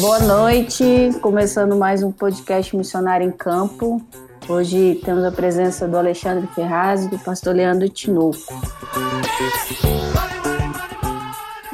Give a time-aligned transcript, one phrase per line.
[0.00, 4.00] Boa noite, começando mais um podcast Missionário em Campo.
[4.48, 8.38] Hoje temos a presença do Alexandre Ferraz e do pastor Leandro Tinoco.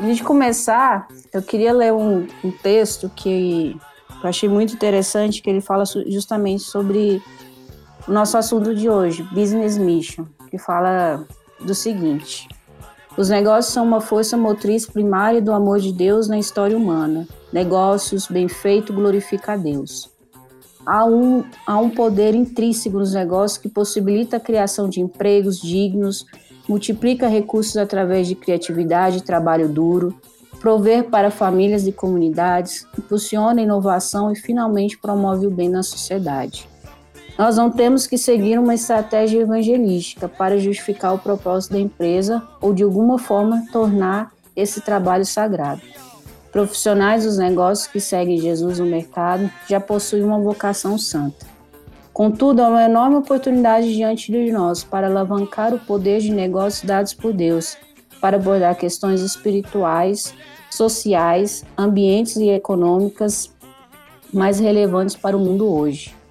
[0.01, 3.79] Antes de começar, eu queria ler um, um texto que
[4.21, 7.23] eu achei muito interessante, que ele fala justamente sobre
[8.07, 11.25] o nosso assunto de hoje, Business Mission, que fala
[11.61, 12.49] do seguinte:
[13.17, 17.27] os negócios são uma força motriz primária do amor de Deus na história humana.
[17.53, 20.11] Negócios bem feito glorifica a Deus.
[20.85, 26.27] Há um, há um poder intrínseco nos negócios que possibilita a criação de empregos dignos,
[26.69, 30.13] multiplica recursos através de criatividade e trabalho duro,
[30.59, 36.72] prover para famílias e comunidades, impulsiona a inovação e finalmente promove o bem na sociedade.
[37.39, 42.75] Nós não temos que seguir uma estratégia evangelística para justificar o propósito da empresa ou
[42.75, 45.81] de alguma forma tornar esse trabalho sagrado.
[46.51, 51.47] Profissionais dos negócios que seguem Jesus no mercado já possuem uma vocação santa.
[52.13, 57.15] Contudo, há uma enorme oportunidade diante de nós para alavancar o poder de negócios dados
[57.15, 57.79] por Deus,
[58.21, 60.35] para abordar questões espirituais,
[60.71, 63.51] sociais, ambientes e econômicas
[64.31, 66.22] mais relevantes para o mundo hoje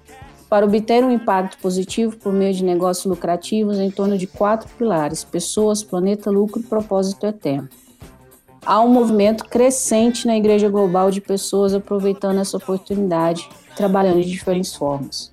[0.52, 5.24] para obter um impacto positivo por meio de negócios lucrativos em torno de quatro pilares:
[5.24, 7.70] pessoas, planeta, lucro e propósito eterno.
[8.66, 14.74] Há um movimento crescente na Igreja Global de pessoas aproveitando essa oportunidade, trabalhando de diferentes
[14.74, 15.32] formas.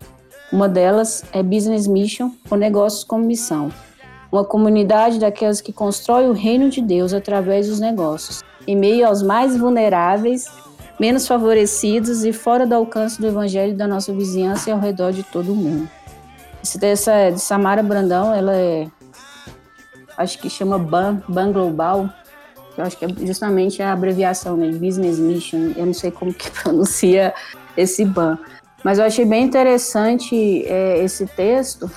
[0.54, 3.74] Uma delas é Business Mission, ou Negócios como Missão,
[4.32, 9.22] uma comunidade daquelas que constrói o reino de Deus através dos negócios, em meio aos
[9.22, 10.46] mais vulneráveis
[11.00, 15.24] menos favorecidos e fora do alcance do evangelho da nossa vizinhança e ao redor de
[15.24, 15.90] todo o mundo.
[16.62, 18.88] Esse dessa de Samara Brandão, ela é
[20.18, 22.10] acho que chama BAN, BAN Global,
[22.78, 26.52] eu acho que é justamente a abreviação, né, Business Mission, eu não sei como que
[26.62, 27.34] pronuncia
[27.78, 28.38] esse BAN,
[28.84, 31.90] mas eu achei bem interessante é, esse texto,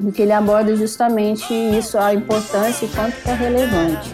[0.00, 4.12] porque ele aborda justamente isso, a importância e quanto que é relevante.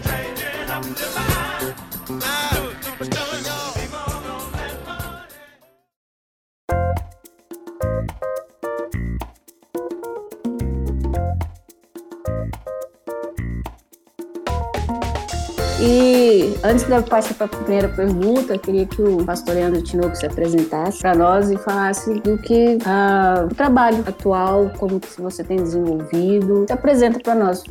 [16.63, 20.15] Antes de eu passar para a primeira pergunta, eu queria que o pastor Leandro Tinoco
[20.15, 25.43] se apresentasse para nós e falasse do que uh, o trabalho atual, como que você
[25.43, 26.65] tem desenvolvido.
[26.67, 27.63] Se apresenta para nós,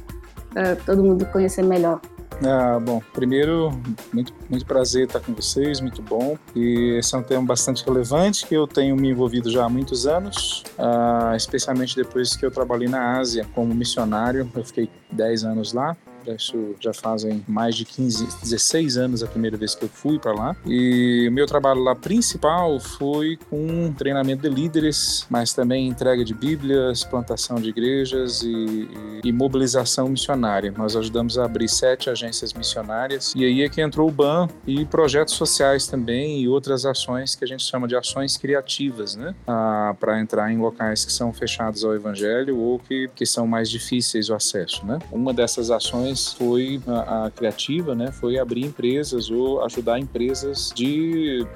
[0.52, 2.00] para todo mundo conhecer melhor.
[2.42, 3.70] Ah, bom, primeiro,
[4.12, 6.38] muito, muito prazer estar com vocês, muito bom.
[6.54, 10.06] E esse é um tema bastante relevante que eu tenho me envolvido já há muitos
[10.06, 14.50] anos, ah, especialmente depois que eu trabalhei na Ásia como missionário.
[14.54, 15.96] Eu fiquei 10 anos lá
[16.28, 20.32] isso já fazem mais de 15, 16 anos a primeira vez que eu fui para
[20.32, 20.56] lá.
[20.66, 26.34] E o meu trabalho lá principal foi com treinamento de líderes, mas também entrega de
[26.34, 30.72] bíblias, plantação de igrejas e, e, e mobilização missionária.
[30.76, 34.84] Nós ajudamos a abrir sete agências missionárias e aí é que entrou o BAN e
[34.84, 39.34] projetos sociais também e outras ações que a gente chama de ações criativas, né?
[39.46, 43.70] Ah, para entrar em locais que são fechados ao evangelho ou que, que são mais
[43.70, 44.98] difíceis o acesso, né?
[45.10, 51.46] Uma dessas ações foi a, a, criativa, né, foi abrir empresas ou ajudar empresas de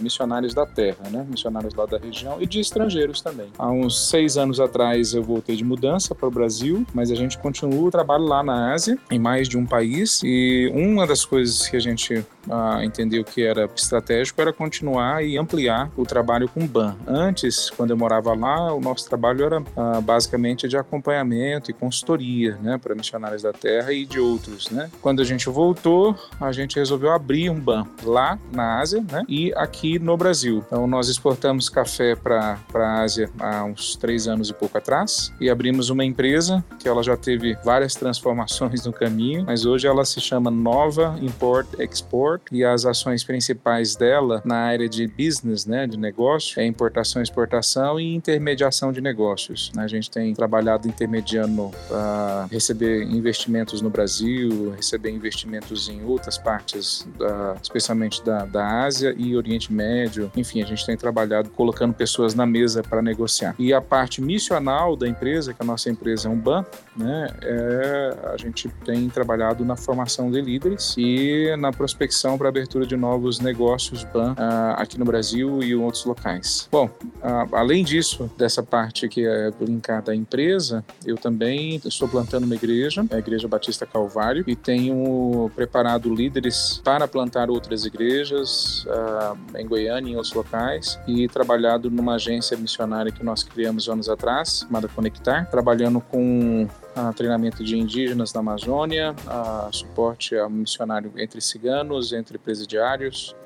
[0.00, 3.48] missionários da terra, né, missionários lá da região e de estrangeiros também.
[3.58, 7.38] Há uns seis anos atrás eu voltei de mudança para o Brasil, mas a gente
[7.38, 11.68] continua o trabalho lá na Ásia, em mais de um país e uma das coisas
[11.68, 16.66] que a gente uh, entendeu que era estratégico era continuar e ampliar o trabalho com
[16.66, 16.96] BAN.
[17.06, 22.56] Antes, quando eu morava lá, o nosso trabalho era uh, basicamente de acompanhamento e consultoria,
[22.62, 24.90] né, para missionários da terra e de outros, né?
[25.00, 29.24] Quando a gente voltou, a gente resolveu abrir um ban lá na Ásia, né?
[29.28, 30.64] E aqui no Brasil.
[30.66, 35.50] Então nós exportamos café para a Ásia há uns três anos e pouco atrás e
[35.50, 40.20] abrimos uma empresa que ela já teve várias transformações no caminho, mas hoje ela se
[40.20, 45.96] chama Nova Import Export e as ações principais dela na área de business, né, de
[45.96, 49.70] negócio, é importação, exportação e intermediação de negócios.
[49.74, 49.84] Né?
[49.84, 57.06] A gente tem trabalhado intermediando para receber investimentos no Brasil, receber investimentos em outras partes,
[57.18, 60.30] da, especialmente da, da Ásia e Oriente Médio.
[60.36, 63.54] Enfim, a gente tem trabalhado colocando pessoas na mesa para negociar.
[63.58, 66.64] E a parte missional da empresa, que a nossa empresa é um ban,
[66.96, 72.48] né, é, a gente tem trabalhado na formação de líderes e na prospecção disposição para
[72.48, 76.68] abertura de novos negócios BAN uh, aqui no Brasil e em outros locais.
[76.70, 82.44] Bom, uh, além disso, dessa parte que é linkada à empresa, eu também estou plantando
[82.44, 89.58] uma igreja, a Igreja Batista Calvário, e tenho preparado líderes para plantar outras igrejas uh,
[89.58, 94.08] em Goiânia e em outros locais e trabalhado numa agência missionária que nós criamos anos
[94.08, 96.66] atrás, chamada Conectar, trabalhando com
[96.98, 103.36] a treinamento de indígenas na Amazônia, a suporte a missionário entre ciganos, entre presidiários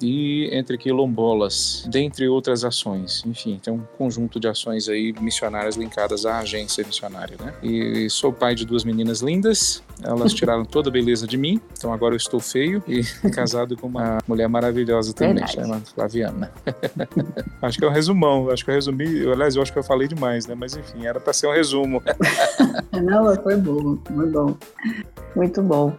[0.00, 3.24] e entre quilombolas, dentre outras ações.
[3.26, 7.52] Enfim, tem um conjunto de ações aí missionárias linkadas à agência missionária, né?
[7.62, 11.92] E sou pai de duas meninas lindas, elas tiraram toda a beleza de mim, então
[11.92, 16.50] agora eu estou feio e casado com uma mulher maravilhosa também, chamada Flaviana.
[17.62, 20.08] acho que é um resumão, acho que eu resumi, aliás, eu acho que eu falei
[20.08, 20.54] demais, né?
[20.54, 22.02] Mas enfim, era para ser um resumo.
[23.02, 24.56] Não, foi bom, foi bom.
[25.34, 25.96] Muito bom.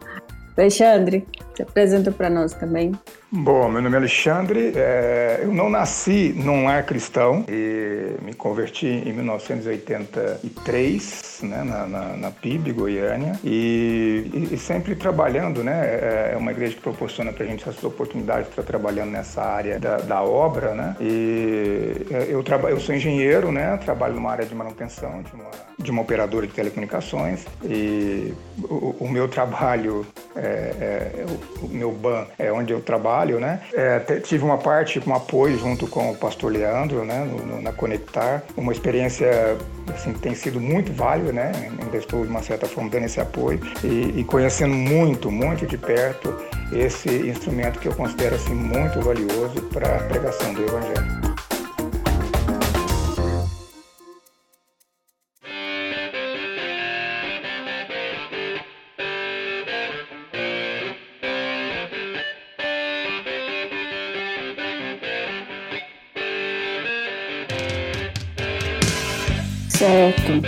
[0.57, 1.25] Alexandre,
[1.55, 2.91] se apresenta para nós também.
[3.35, 8.85] Bom, meu nome é Alexandre, é, eu não nasci num lar cristão e me converti
[8.85, 16.37] em 1983 né, na, na, na PIB, Goiânia, e, e, sempre trabalhando, né, é, é
[16.37, 19.97] uma igreja que proporciona para a gente essas oportunidades de estar trabalhando nessa área da,
[19.97, 25.23] da obra, né, e é, eu, eu sou engenheiro, né, trabalho numa área de manutenção
[25.23, 25.49] de uma,
[25.79, 28.31] de uma operadora de telecomunicações e
[28.63, 31.25] o, o meu trabalho, é, é,
[31.61, 33.61] o, o meu ban é onde eu trabalho, trabalho, né?
[33.73, 37.71] É, tive uma parte, um apoio junto com o pastor Leandro, né, no, no, na
[37.71, 39.57] Conectar, uma experiência
[39.93, 41.51] assim, tem sido muito válida, né?
[41.81, 45.77] Ainda estou, de uma certa forma, dando esse apoio e, e conhecendo muito, muito de
[45.77, 46.35] perto
[46.71, 51.32] esse instrumento que eu considero assim, muito valioso para a pregação do Evangelho.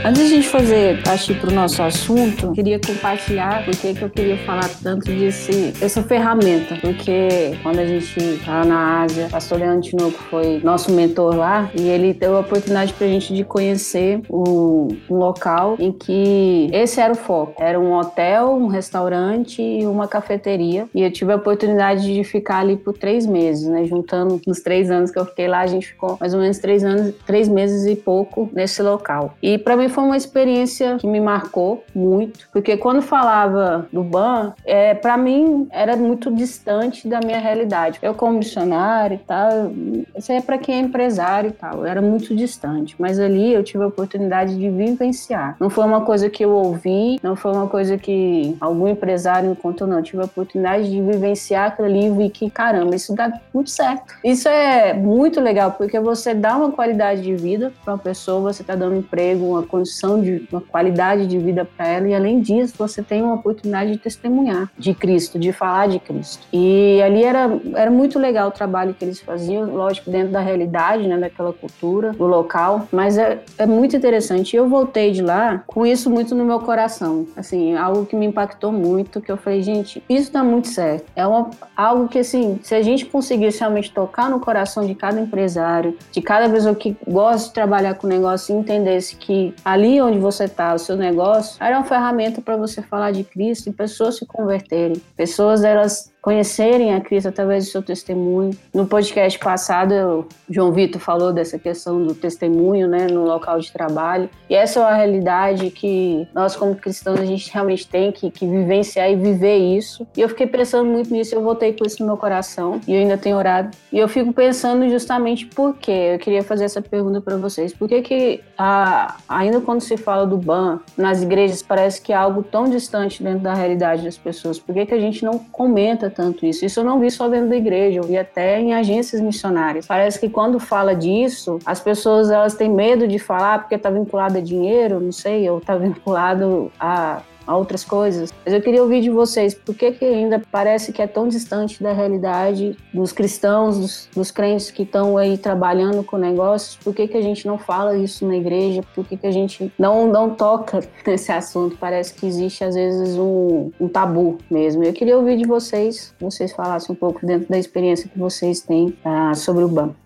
[0.03, 4.09] Antes de a gente fazer partir para o nosso assunto, queria compartilhar porque que eu
[4.09, 6.75] queria falar tanto desse, dessa ferramenta.
[6.81, 11.69] Porque quando a gente estava na Ásia, o pastor Leandro Tinoco foi nosso mentor lá
[11.77, 16.67] e ele deu a oportunidade para a gente de conhecer um, um local em que
[16.73, 17.61] esse era o foco.
[17.61, 20.87] Era um hotel, um restaurante e uma cafeteria.
[20.95, 23.85] E eu tive a oportunidade de ficar ali por três meses, né?
[23.85, 26.83] Juntando nos três anos que eu fiquei lá, a gente ficou mais ou menos três
[26.83, 29.35] anos, três meses e pouco nesse local.
[29.43, 34.53] E para mim foi uma experiência que me marcou muito, porque quando falava do ban,
[34.65, 37.99] é, para mim era muito distante da minha realidade.
[38.01, 39.71] Eu como missionário e tal,
[40.15, 43.83] isso é para quem é empresário e tal, era muito distante, mas ali eu tive
[43.83, 45.55] a oportunidade de vivenciar.
[45.59, 49.55] Não foi uma coisa que eu ouvi, não foi uma coisa que algum empresário me
[49.55, 49.97] contou, não.
[49.97, 53.69] Eu tive a oportunidade de vivenciar aquilo ali e vi que, caramba, isso dá muito
[53.69, 54.15] certo.
[54.23, 58.61] Isso é muito legal, porque você dá uma qualidade de vida para uma pessoa, você
[58.61, 62.73] está dando emprego, uma condição de uma qualidade de vida para ela e além disso
[62.77, 66.47] você tem uma oportunidade de testemunhar de Cristo, de falar de Cristo.
[66.51, 67.45] E ali era
[67.75, 72.11] era muito legal o trabalho que eles faziam, lógico dentro da realidade, né, daquela cultura,
[72.11, 74.55] do local, mas é, é muito interessante.
[74.55, 78.71] Eu voltei de lá com isso muito no meu coração, assim, algo que me impactou
[78.71, 81.05] muito, que eu falei, gente, isso dá muito certo.
[81.15, 85.19] É uma, algo que assim, se a gente conseguisse realmente tocar no coração de cada
[85.19, 90.19] empresário, de cada pessoa que gosta de trabalhar com negócio e entender que ali onde
[90.19, 94.17] você está, o seu negócio, era uma ferramenta para você falar de Cristo e pessoas
[94.17, 95.01] se converterem.
[95.15, 98.49] Pessoas, elas conhecerem a Cristo através do seu testemunho.
[98.73, 103.71] No podcast passado, o João Vitor falou dessa questão do testemunho, né, no local de
[103.71, 104.27] trabalho.
[104.49, 108.47] E essa é uma realidade que nós, como cristãos, a gente realmente tem que, que
[108.47, 110.07] vivenciar e viver isso.
[110.17, 113.01] E eu fiquei pensando muito nisso, eu voltei com isso no meu coração e eu
[113.01, 113.69] ainda tenho orado.
[113.93, 116.13] E eu fico pensando justamente por quê.
[116.15, 117.71] Eu queria fazer essa pergunta para vocês.
[117.71, 122.15] Por que que, a, ainda quando se fala do BAN, nas igrejas parece que é
[122.15, 124.57] algo tão distante dentro da realidade das pessoas?
[124.57, 126.65] Por que que a gente não comenta tanto isso.
[126.65, 129.85] Isso eu não vi só dentro da igreja, eu vi até em agências missionárias.
[129.85, 134.37] Parece que quando fala disso, as pessoas elas têm medo de falar porque está vinculado
[134.37, 138.33] a dinheiro, não sei, ou está vinculado a a outras coisas.
[138.45, 141.81] Mas eu queria ouvir de vocês, por que, que ainda parece que é tão distante
[141.81, 146.77] da realidade dos cristãos, dos, dos crentes que estão aí trabalhando com negócios?
[146.83, 148.83] Por que, que a gente não fala isso na igreja?
[148.93, 151.77] Por que, que a gente não, não toca nesse assunto?
[151.77, 154.83] Parece que existe, às vezes, um, um tabu mesmo.
[154.83, 158.97] Eu queria ouvir de vocês, vocês falassem um pouco dentro da experiência que vocês têm
[159.05, 160.04] uh, sobre o banco.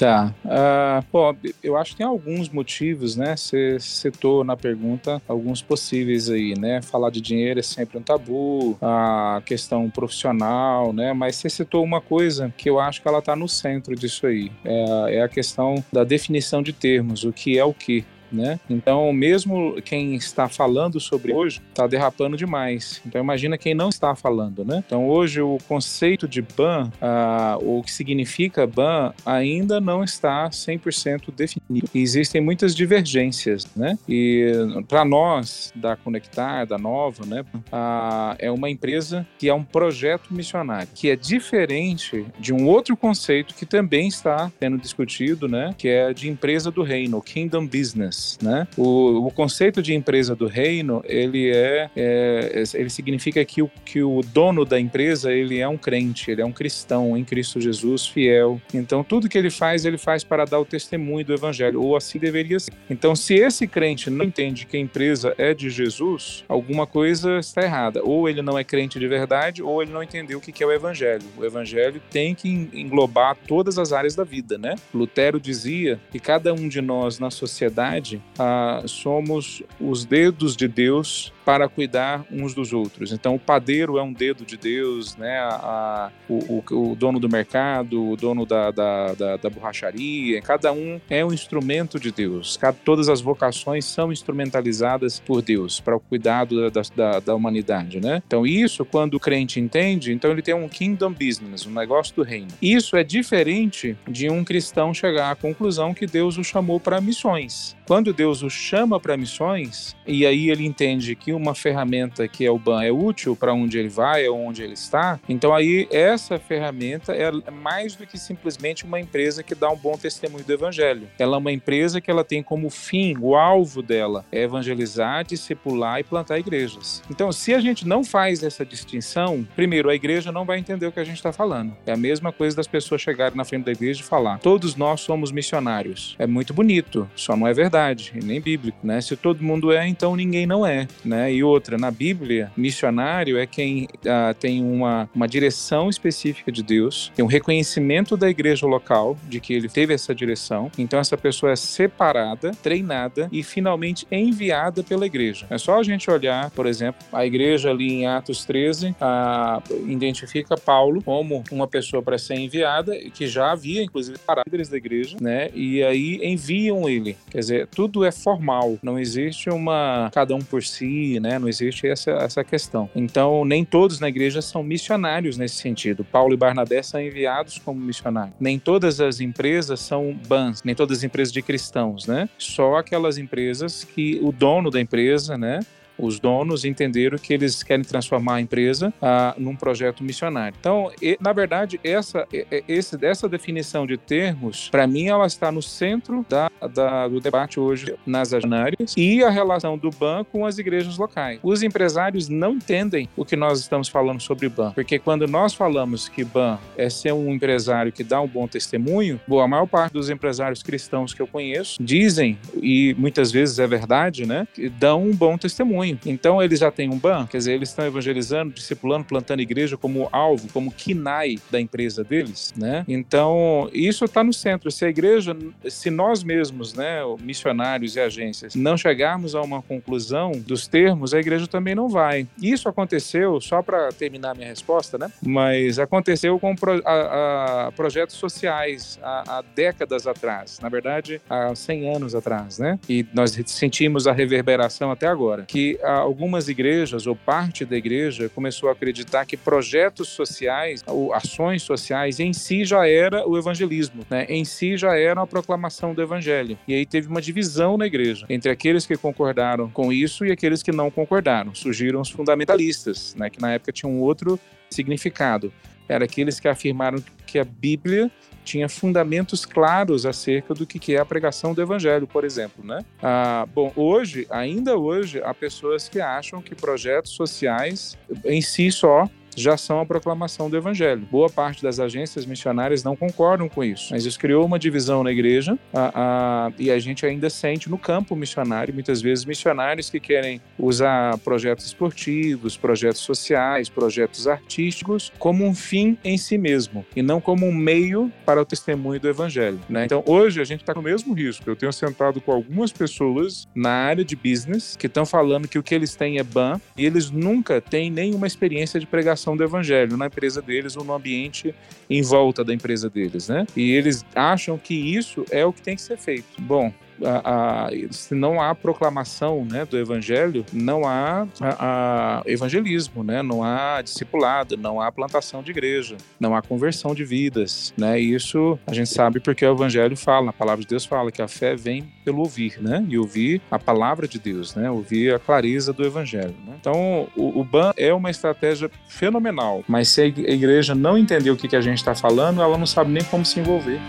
[0.00, 0.34] Tá.
[0.46, 3.36] Uh, bom, eu acho que tem alguns motivos, né?
[3.36, 6.80] Você citou na pergunta alguns possíveis aí, né?
[6.80, 11.12] Falar de dinheiro é sempre um tabu, a questão profissional, né?
[11.12, 14.50] Mas você citou uma coisa que eu acho que ela está no centro disso aí.
[14.64, 18.60] É, é a questão da definição de termos, o que é o que né?
[18.68, 23.00] Então, mesmo quem está falando sobre hoje está derrapando demais.
[23.06, 24.82] Então, imagina quem não está falando, né?
[24.86, 31.32] Então, hoje o conceito de ban, ah, o que significa ban, ainda não está 100%
[31.34, 31.88] definido.
[31.94, 33.98] E existem muitas divergências, né?
[34.08, 34.52] E
[34.88, 40.32] para nós da Conectar, da Nova, né, ah, é uma empresa que é um projeto
[40.32, 45.74] missionário, que é diferente de um outro conceito que também está sendo discutido, né?
[45.76, 48.66] Que é de empresa do reino, Kingdom Business né?
[48.76, 54.02] O, o conceito de empresa do reino, ele é, é, ele significa que o, que
[54.02, 58.06] o dono da empresa, ele é um crente, ele é um cristão em Cristo Jesus,
[58.06, 58.60] fiel.
[58.72, 62.18] Então, tudo que ele faz, ele faz para dar o testemunho do evangelho, ou assim
[62.18, 62.72] deveria ser.
[62.88, 67.62] Então, se esse crente não entende que a empresa é de Jesus, alguma coisa está
[67.62, 68.02] errada.
[68.04, 70.72] Ou ele não é crente de verdade, ou ele não entendeu o que é o
[70.72, 71.22] evangelho.
[71.36, 74.74] O evangelho tem que englobar todas as áreas da vida, né?
[74.92, 81.32] Lutero dizia que cada um de nós na sociedade ah, somos os dedos de Deus
[81.50, 83.10] para cuidar uns dos outros.
[83.10, 85.36] Então, o padeiro é um dedo de Deus, né?
[85.40, 90.72] A, a, o, o, dono do mercado, o dono da, da, da, da, borracharia, cada
[90.72, 92.56] um é um instrumento de Deus.
[92.56, 97.98] Cada, todas as vocações são instrumentalizadas por Deus para o cuidado da, da, da humanidade,
[98.00, 98.22] né?
[98.24, 102.22] Então, isso, quando o crente entende, então ele tem um kingdom business, um negócio do
[102.22, 102.46] reino.
[102.62, 107.76] Isso é diferente de um cristão chegar à conclusão que Deus o chamou para missões.
[107.88, 112.50] Quando Deus o chama para missões, e aí ele entende que uma ferramenta que é
[112.50, 116.38] o BAN é útil para onde ele vai, é onde ele está, então aí essa
[116.38, 121.08] ferramenta é mais do que simplesmente uma empresa que dá um bom testemunho do evangelho.
[121.18, 126.00] Ela é uma empresa que ela tem como fim, o alvo dela é evangelizar, discipular
[126.00, 127.02] e plantar igrejas.
[127.10, 130.92] Então, se a gente não faz essa distinção, primeiro, a igreja não vai entender o
[130.92, 131.76] que a gente está falando.
[131.86, 135.00] É a mesma coisa das pessoas chegarem na frente da igreja e falar: todos nós
[135.00, 136.16] somos missionários.
[136.18, 139.00] É muito bonito, só não é verdade e nem bíblico, né?
[139.00, 141.19] Se todo mundo é, então ninguém não é, né?
[141.28, 147.10] E outra, na Bíblia, missionário é quem uh, tem uma, uma direção específica de Deus,
[147.14, 151.52] tem um reconhecimento da igreja local de que ele teve essa direção, então essa pessoa
[151.52, 155.46] é separada, treinada e finalmente enviada pela igreja.
[155.50, 160.56] É só a gente olhar, por exemplo, a igreja ali em Atos 13 uh, identifica
[160.56, 165.50] Paulo como uma pessoa para ser enviada, que já havia, inclusive, líderes da igreja, né?
[165.54, 167.16] E aí enviam ele.
[167.30, 171.38] Quer dizer, tudo é formal, não existe uma cada um por si, né?
[171.38, 172.88] Não existe essa, essa questão.
[172.94, 176.04] Então, nem todos na igreja são missionários nesse sentido.
[176.04, 178.34] Paulo e Barnabé são enviados como missionários.
[178.38, 182.28] Nem todas as empresas são bans, nem todas as empresas de cristãos, né?
[182.38, 185.60] Só aquelas empresas que o dono da empresa, né?
[186.00, 190.56] Os donos entenderam que eles querem transformar a empresa ah, num projeto missionário.
[190.58, 192.26] Então, e, na verdade, essa,
[192.68, 197.58] esse, essa definição de termos, para mim, ela está no centro da, da, do debate
[197.60, 201.38] hoje nas agenárias e a relação do BAN com as igrejas locais.
[201.42, 206.08] Os empresários não entendem o que nós estamos falando sobre BAN, porque quando nós falamos
[206.08, 209.92] que BAN é ser um empresário que dá um bom testemunho, boa, a maior parte
[209.92, 215.04] dos empresários cristãos que eu conheço dizem, e muitas vezes é verdade, né, que dão
[215.04, 219.04] um bom testemunho então eles já têm um ban, quer dizer, eles estão evangelizando, discipulando,
[219.04, 222.84] plantando igreja como alvo, como KINAI da empresa deles, né?
[222.88, 224.70] Então isso está no centro.
[224.70, 225.36] Se a igreja,
[225.68, 231.18] se nós mesmos, né, missionários e agências, não chegarmos a uma conclusão dos termos, a
[231.18, 232.26] igreja também não vai.
[232.40, 235.10] Isso aconteceu, só para terminar minha resposta, né?
[235.22, 241.54] Mas aconteceu com pro, a, a projetos sociais há, há décadas atrás, na verdade, há
[241.54, 242.78] 100 anos atrás, né?
[242.88, 248.68] E nós sentimos a reverberação até agora, que algumas igrejas ou parte da igreja começou
[248.68, 254.26] a acreditar que projetos sociais ou ações sociais em si já era o evangelismo, né?
[254.28, 256.58] Em si já era a proclamação do evangelho.
[256.66, 260.62] E aí teve uma divisão na igreja entre aqueles que concordaram com isso e aqueles
[260.62, 261.54] que não concordaram.
[261.54, 263.30] Surgiram os fundamentalistas, né?
[263.30, 265.52] Que na época tinham um outro significado.
[265.90, 268.08] Era aqueles que afirmaram que a Bíblia
[268.44, 272.78] tinha fundamentos claros acerca do que é a pregação do evangelho, por exemplo, né?
[273.02, 279.08] Ah, bom, hoje, ainda hoje, há pessoas que acham que projetos sociais em si só
[279.36, 281.06] já são a proclamação do evangelho.
[281.10, 285.10] Boa parte das agências missionárias não concordam com isso, mas isso criou uma divisão na
[285.10, 290.00] igreja a, a, e a gente ainda sente no campo missionário, muitas vezes missionários que
[290.00, 297.02] querem usar projetos esportivos, projetos sociais, projetos artísticos como um fim em si mesmo e
[297.02, 299.60] não como um meio para o testemunho do evangelho.
[299.68, 299.84] Né?
[299.84, 301.48] Então hoje a gente está com o mesmo risco.
[301.48, 305.62] Eu tenho sentado com algumas pessoas na área de business que estão falando que o
[305.62, 309.96] que eles têm é ban e eles nunca têm nenhuma experiência de pregação do evangelho
[309.96, 311.54] na empresa deles ou no ambiente
[311.88, 313.46] em volta da empresa deles, né?
[313.56, 316.40] E eles acham que isso é o que tem que ser feito.
[316.40, 316.72] Bom,
[317.04, 323.22] a, a, se não há proclamação né, do evangelho, não há a, evangelismo, né?
[323.22, 327.74] não há discipulado, não há plantação de igreja, não há conversão de vidas.
[327.76, 327.98] Né?
[327.98, 331.28] Isso a gente sabe porque o evangelho fala, a palavra de Deus fala que a
[331.28, 332.84] fé vem pelo ouvir, né?
[332.88, 334.70] E ouvir a palavra de Deus, né?
[334.70, 336.34] Ouvir a clareza do evangelho.
[336.46, 336.54] Né?
[336.60, 341.36] Então, o, o BAN é uma estratégia fenomenal, mas se a igreja não entender o
[341.36, 343.80] que, que a gente está falando, ela não sabe nem como se envolver.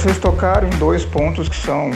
[0.00, 1.90] Vocês tocaram em dois pontos que são,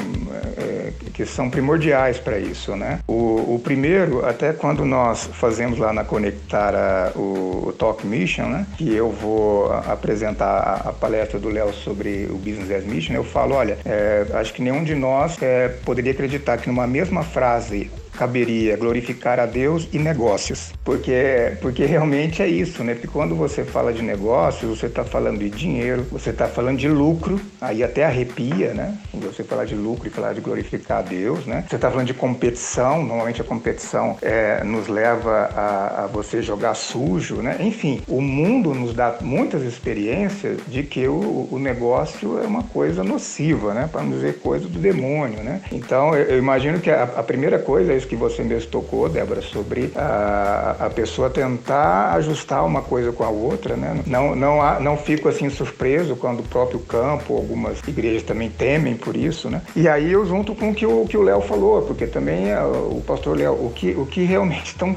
[0.59, 3.01] é, que são primordiais para isso, né?
[3.09, 8.45] O, o, primeiro, até quando nós fazemos lá na Conectar a, o, o, Talk Mission,
[8.49, 8.67] né?
[8.77, 13.25] Que eu vou apresentar a, a palestra do Léo sobre o Business as Mission, eu
[13.25, 17.91] falo, olha, é, acho que nenhum de nós é, poderia acreditar que numa mesma frase
[18.17, 22.95] caberia glorificar a Deus e negócios, porque porque realmente é isso, né?
[22.95, 26.89] Porque quando você fala de negócios, você está falando de dinheiro, você está falando de
[26.89, 28.97] lucro, aí até arrepia, né?
[29.15, 31.65] Você falar de lucro e falar de glorificar a Deus, né?
[31.69, 36.75] Você está falando de competição, normalmente a competição é, nos leva a, a, você jogar
[36.75, 37.57] sujo, né?
[37.61, 43.03] Enfim, o mundo nos dá muitas experiências de que o, o negócio é uma coisa
[43.03, 43.89] nociva, né?
[43.91, 45.61] Para não dizer coisa do demônio, né?
[45.73, 49.43] Então eu, eu imagino que a, a primeira coisa é que você mesmo tocou, Débora,
[49.43, 54.01] sobre a, a pessoa tentar ajustar uma coisa com a outra, né?
[54.07, 58.97] Não, não, há, não fico assim surpreso quando o próprio campo, algumas igrejas também temem
[58.97, 59.63] por isso, né?
[59.77, 63.37] E aí eu junto com o que o Léo falou, porque também é, o pastor
[63.37, 64.95] Léo, o que, o que realmente estão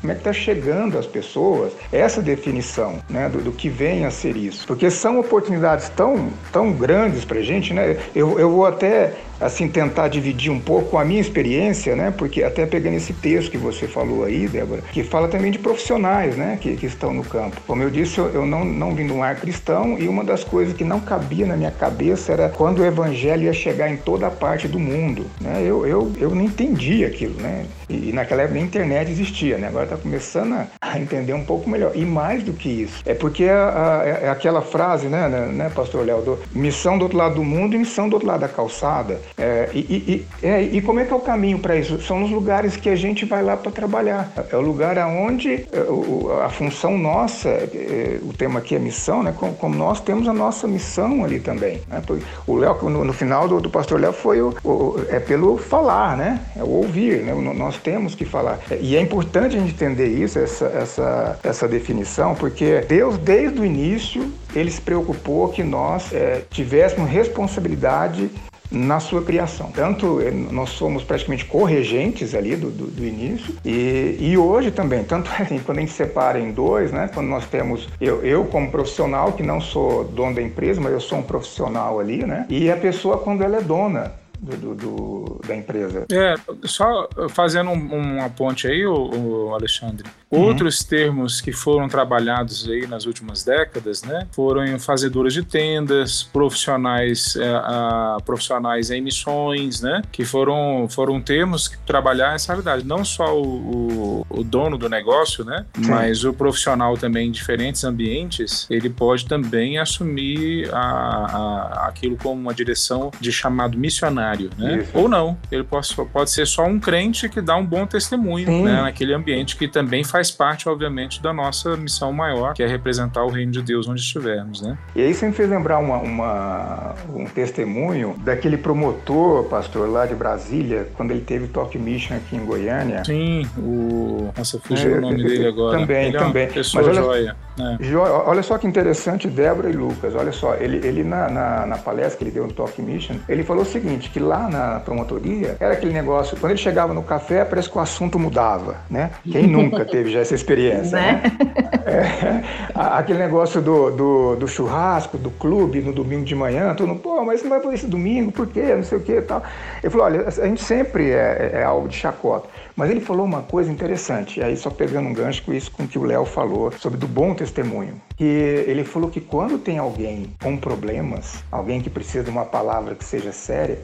[0.00, 4.10] como é que está chegando às pessoas, essa definição, né, do, do, que vem a
[4.10, 7.96] ser isso, porque são oportunidades tão tão grandes para gente, né?
[8.14, 12.12] Eu, eu vou até assim tentar dividir um pouco a minha experiência, né?
[12.16, 16.36] Porque até pegando esse texto que você falou aí, Débora, que fala também de profissionais,
[16.36, 16.58] né?
[16.60, 17.60] Que, que estão no campo.
[17.66, 20.44] Como eu disse, eu, eu não, não vim de um ar cristão e uma das
[20.44, 24.26] coisas que não cabia na minha cabeça era quando o evangelho ia chegar em toda
[24.26, 25.62] a parte do mundo, né?
[25.64, 27.66] Eu, eu, eu não entendi aquilo, né?
[27.88, 29.68] E, naquela época a internet existia, né?
[29.68, 31.92] Agora está começando a, entender um pouco melhor.
[31.94, 36.22] E mais do que isso, é porque é aquela frase, né, né, né pastor Léo,
[36.22, 39.20] do, missão do outro lado do mundo e missão do outro lado da calçada.
[39.36, 42.00] É, e, e, é, e, como é que é o caminho para isso?
[42.02, 44.30] São nos lugares que a gente vai lá para trabalhar.
[44.50, 49.34] É o lugar aonde é, a função nossa, é, o tema aqui é missão, né?
[49.36, 51.80] Como, como, nós temos a nossa missão ali também.
[51.88, 52.02] Né?
[52.46, 56.16] O Léo, no, no, final do, do pastor Léo, foi o, o, é pelo falar,
[56.16, 56.40] né?
[56.56, 57.32] É o ouvir, né?
[57.34, 58.58] Nós temos que falar.
[58.80, 63.64] E é importante a gente entender isso, essa, essa, essa definição, porque Deus, desde o
[63.64, 68.30] início, ele se preocupou que nós é, tivéssemos responsabilidade
[68.72, 69.70] na sua criação.
[69.70, 75.04] Tanto eh, nós somos praticamente corregentes ali do, do, do início e, e, hoje também,
[75.04, 78.70] tanto assim, quando a gente separa em dois, né, quando nós temos eu, eu como
[78.70, 82.70] profissional, que não sou dono da empresa, mas eu sou um profissional ali, né, e
[82.70, 86.04] a pessoa quando ela é dona do, do, da empresa.
[86.10, 90.08] É, só fazendo um, uma ponte aí, o, o Alexandre.
[90.30, 90.40] Uhum.
[90.40, 97.36] Outros termos que foram trabalhados aí nas últimas décadas, né, foram fazedoras de tendas, profissionais,
[97.36, 102.84] é, a, profissionais em missões, né, que foram, foram termos que trabalhar essa realidade.
[102.84, 105.88] Não só o, o, o dono do negócio, né, Sim.
[105.88, 112.40] mas o profissional também em diferentes ambientes, ele pode também assumir a, a, aquilo como
[112.40, 114.86] uma direção de chamado missionário missionário, né?
[114.94, 118.82] Ou não, ele pode, pode ser só um crente que dá um bom testemunho né?
[118.82, 123.28] naquele ambiente que também faz parte, obviamente, da nossa missão maior, que é representar o
[123.28, 124.76] reino de Deus onde estivermos, né?
[124.94, 130.14] E aí você me fez lembrar uma, uma, um testemunho daquele promotor, pastor, lá de
[130.14, 133.04] Brasília, quando ele teve Talk Mission aqui em Goiânia.
[133.04, 134.32] Sim, o...
[134.36, 135.78] Nossa, fugiu é, o nome dele agora.
[135.78, 136.44] Também, ele também.
[136.44, 137.96] É uma pessoa Mas olha, joia É.
[137.96, 140.14] Olha só que interessante, Débora e Lucas.
[140.14, 143.42] Olha só, ele, ele na, na, na, palestra que ele deu no Talk Mission, ele
[143.42, 147.44] falou o seguinte: que lá na promotoria era aquele negócio, quando ele chegava no café,
[147.44, 149.10] parece que o assunto mudava, né?
[149.30, 151.22] Quem nunca teve já essa experiência, né?
[151.22, 151.62] né?
[151.84, 152.42] É,
[152.74, 157.22] aquele negócio do, do, do, churrasco, do clube, no domingo de manhã, todo mundo, pô,
[157.24, 158.74] mas não vai poder esse domingo, por quê?
[158.74, 159.42] Não sei o quê e tal.
[159.82, 162.48] Ele falou: olha, a gente sempre é, é, é alvo de chacota.
[162.76, 165.86] Mas ele falou uma coisa interessante, e aí só pegando um gancho com isso com
[165.86, 168.00] que o Léo falou sobre do bom testemunho.
[168.16, 172.94] Que ele falou que quando tem alguém com problemas, alguém que precisa de uma palavra
[172.94, 173.78] que seja séria,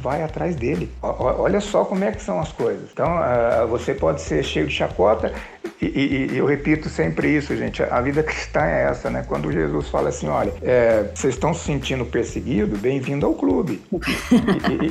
[0.00, 0.90] vai atrás dele.
[1.02, 2.90] Olha só como é que são as coisas.
[2.92, 5.32] Então, uh, você pode ser cheio de chacota,
[5.80, 7.82] e, e, e, eu repito sempre isso, gente.
[7.82, 9.24] A vida cristã é essa, né?
[9.26, 13.82] Quando Jesus fala assim: olha, é, vocês estão se sentindo perseguido, bem-vindo ao clube.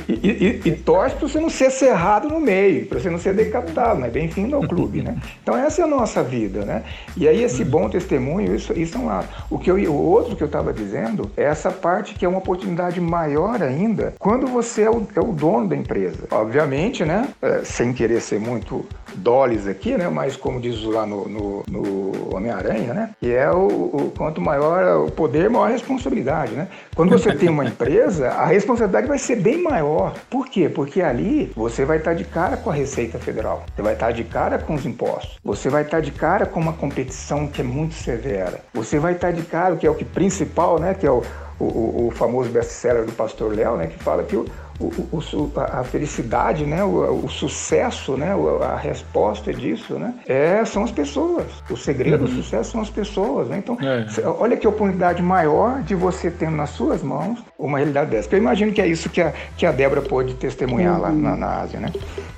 [0.08, 4.00] e, e, torce para você não ser cerrado no meio, para você não ser decapitado,
[4.00, 4.08] né?
[4.08, 5.16] Bem-vindo ao clube, né?
[5.42, 6.84] Então, essa é a nossa vida, né?
[7.16, 9.28] E aí, esse bom testemunho, isso, isso é um lado.
[9.50, 12.38] O, que eu, o outro que eu estava dizendo é essa parte que é uma
[12.38, 16.26] oportunidade maior ainda quando você é o, é o dono da empresa.
[16.30, 17.28] Obviamente, né?
[17.40, 18.84] É, sem querer ser muito
[19.16, 20.08] dólares aqui, né?
[20.08, 23.10] Mas como diz lá no, no, no Homem-Aranha, né?
[23.20, 26.68] Que é o, o, quanto maior o poder, maior a responsabilidade, né?
[26.94, 30.14] Quando você tem uma empresa, a responsabilidade vai ser bem maior.
[30.30, 30.68] Por quê?
[30.68, 34.24] Porque ali você vai estar de cara com a Receita Federal, você vai estar de
[34.24, 37.94] cara com os impostos, você vai estar de cara com uma competição que é muito
[37.94, 40.94] severa, você vai estar de cara, que é o que principal, né?
[40.94, 41.22] Que é o,
[41.58, 43.86] o, o famoso best-seller do Pastor Léo, né?
[43.86, 44.44] Que fala que o
[44.80, 50.82] o, o, a felicidade, né, o, o, sucesso, né, a resposta disso, né, é, são
[50.82, 51.46] as pessoas.
[51.70, 52.30] O segredo uhum.
[52.30, 53.48] do sucesso são as pessoas.
[53.48, 53.58] Né?
[53.58, 54.06] Então, é.
[54.26, 58.22] olha que oportunidade maior de você ter nas suas mãos uma realidade dessa.
[58.24, 61.02] Porque eu imagino que é isso que a, que a Débora pôde testemunhar uhum.
[61.02, 61.92] lá na, na Ásia, né?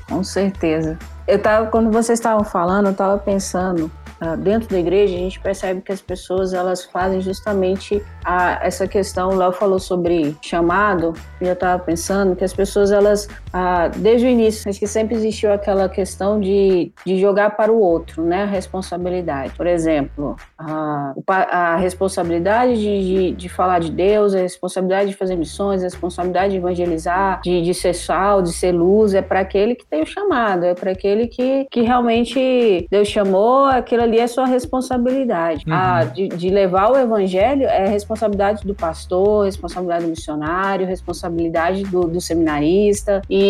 [0.09, 0.99] Com certeza.
[1.27, 3.91] Eu tava, quando vocês estavam falando, eu estava pensando
[4.39, 9.31] dentro da igreja, a gente percebe que as pessoas elas fazem justamente a, essa questão.
[9.31, 14.27] O Léo falou sobre chamado, e eu estava pensando que as pessoas, elas, a, desde
[14.27, 18.43] o início, acho que sempre existiu aquela questão de, de jogar para o outro, né?
[18.43, 19.55] A responsabilidade.
[19.57, 25.37] Por exemplo, a, a responsabilidade de, de, de, falar de Deus, a responsabilidade de fazer
[25.37, 29.75] missões, a responsabilidade de evangelizar, de, de ser sal, de ser luz, é para aquele
[29.75, 34.27] que tem o chamado, é para aquele que, que realmente Deus chamou, aquilo ali é
[34.27, 35.65] sua responsabilidade.
[35.67, 35.73] Uhum.
[35.73, 42.03] A, de, de, levar o evangelho é responsabilidade do pastor, responsabilidade do missionário, responsabilidade do,
[42.03, 43.23] do seminarista.
[43.31, 43.46] E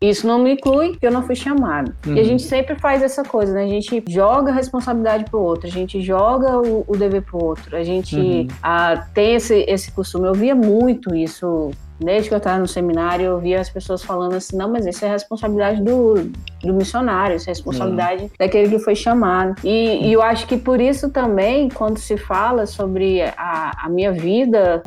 [0.00, 1.94] isso não me inclui, porque eu não fui chamado.
[2.06, 2.14] Uhum.
[2.14, 2.28] E a uhum.
[2.28, 3.64] gente sempre faz essa coisa, né?
[3.64, 7.76] A gente joga a responsabilidade pro outro, a gente joga o, o dever pro outro,
[7.76, 8.48] a gente uhum.
[8.62, 10.26] a, tem esse, esse costume.
[10.26, 11.70] Eu via muito isso
[12.04, 15.04] Desde que eu estava no seminário, eu via as pessoas falando assim: não, mas isso
[15.04, 16.30] é responsabilidade do,
[16.62, 18.30] do missionário, isso é responsabilidade uhum.
[18.38, 19.54] daquele que foi chamado.
[19.64, 24.12] E, e, eu acho que por isso também, quando se fala sobre a, a minha
[24.12, 24.82] vida,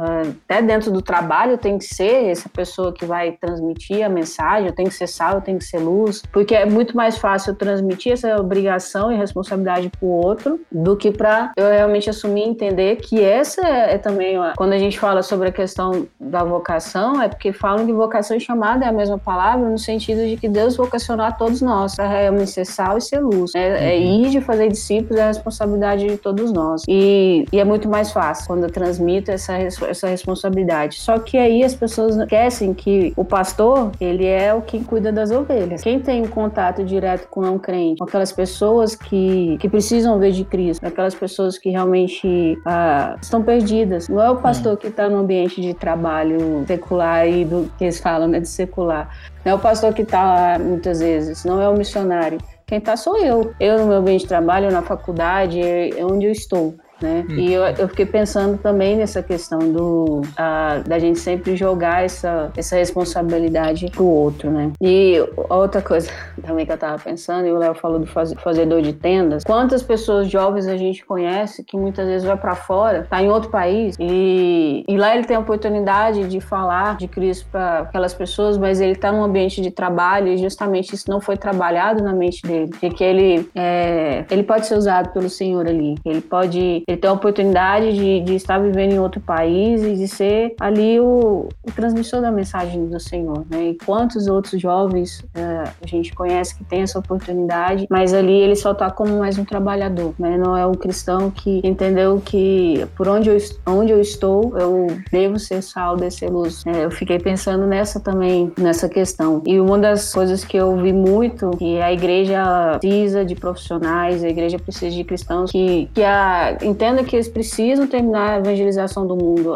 [0.46, 4.76] até dentro do trabalho, tenho que ser essa pessoa que vai transmitir a mensagem, eu
[4.76, 7.56] tenho que ser sal, eu tenho que ser luz, porque é muito mais fácil eu
[7.56, 12.50] transmitir essa obrigação e responsabilidade para o outro do que para eu realmente assumir e
[12.50, 17.05] entender que essa é, é também, quando a gente fala sobre a questão da vocação
[17.06, 20.38] vocação é porque falam que vocação e chamada é a mesma palavra no sentido de
[20.38, 23.54] que Deus vocacionou a todos nós para realmente ser sal e ser luz.
[23.56, 23.78] É, é uhum.
[23.78, 26.84] é ir de fazer discípulos é a responsabilidade de todos nós.
[26.88, 31.00] E, e, é muito mais fácil quando eu transmito essa, essa responsabilidade.
[31.00, 35.32] Só que aí as pessoas esquecem que o pastor, ele é o que cuida das
[35.32, 35.82] ovelhas.
[35.82, 40.32] Quem tem um contato direto com um crente, com aquelas pessoas que, que precisam ver
[40.32, 44.08] de Cristo, aquelas pessoas que realmente ah, estão perdidas.
[44.08, 44.78] Não é o pastor uhum.
[44.78, 48.48] que está no ambiente de trabalho secular secular e do que eles falam, né, de
[48.48, 49.10] secular.
[49.44, 52.38] Não é o pastor que está lá muitas vezes, não é o missionário.
[52.66, 53.54] Quem está sou eu.
[53.60, 57.26] Eu no meu bem de trabalho, na faculdade, é onde eu estou né?
[57.30, 57.36] Hum.
[57.36, 62.52] E eu, eu, fiquei pensando também nessa questão do a, da gente sempre jogar essa,
[62.56, 64.72] essa responsabilidade pro outro, né?
[64.82, 65.18] E
[65.50, 66.10] outra coisa
[66.46, 69.84] também que eu tava pensando, e o Léo falou do faz, fazedor de tendas, quantas
[69.84, 73.96] pessoas jovens a gente conhece que muitas vezes vai para fora, tá em outro país,
[74.00, 78.80] e, e lá ele tem a oportunidade de falar de Cristo para aquelas pessoas, mas
[78.80, 82.72] ele tá num ambiente de trabalho e justamente isso não foi trabalhado na mente dele,
[82.82, 87.10] de que ele, é, ele pode ser usado pelo Senhor ali, ele pode ele tem
[87.10, 91.72] a oportunidade de, de estar vivendo em outro país e de ser ali o, o
[91.76, 93.70] transmissor da mensagem do Senhor, né?
[93.70, 98.56] E quantos outros jovens uh, a gente conhece que tem essa oportunidade, mas ali ele
[98.56, 100.38] só está como mais um trabalhador, né?
[100.38, 105.40] Não é um cristão que entendeu que por onde eu, onde eu estou, eu devo
[105.40, 106.64] ser sal, descer luz.
[106.66, 109.42] É, eu fiquei pensando nessa também, nessa questão.
[109.46, 114.30] E uma das coisas que eu vi muito, que a igreja precisa de profissionais, a
[114.30, 119.16] igreja precisa de cristãos que, que a, entenda que eles precisam terminar a evangelização do
[119.16, 119.54] mundo.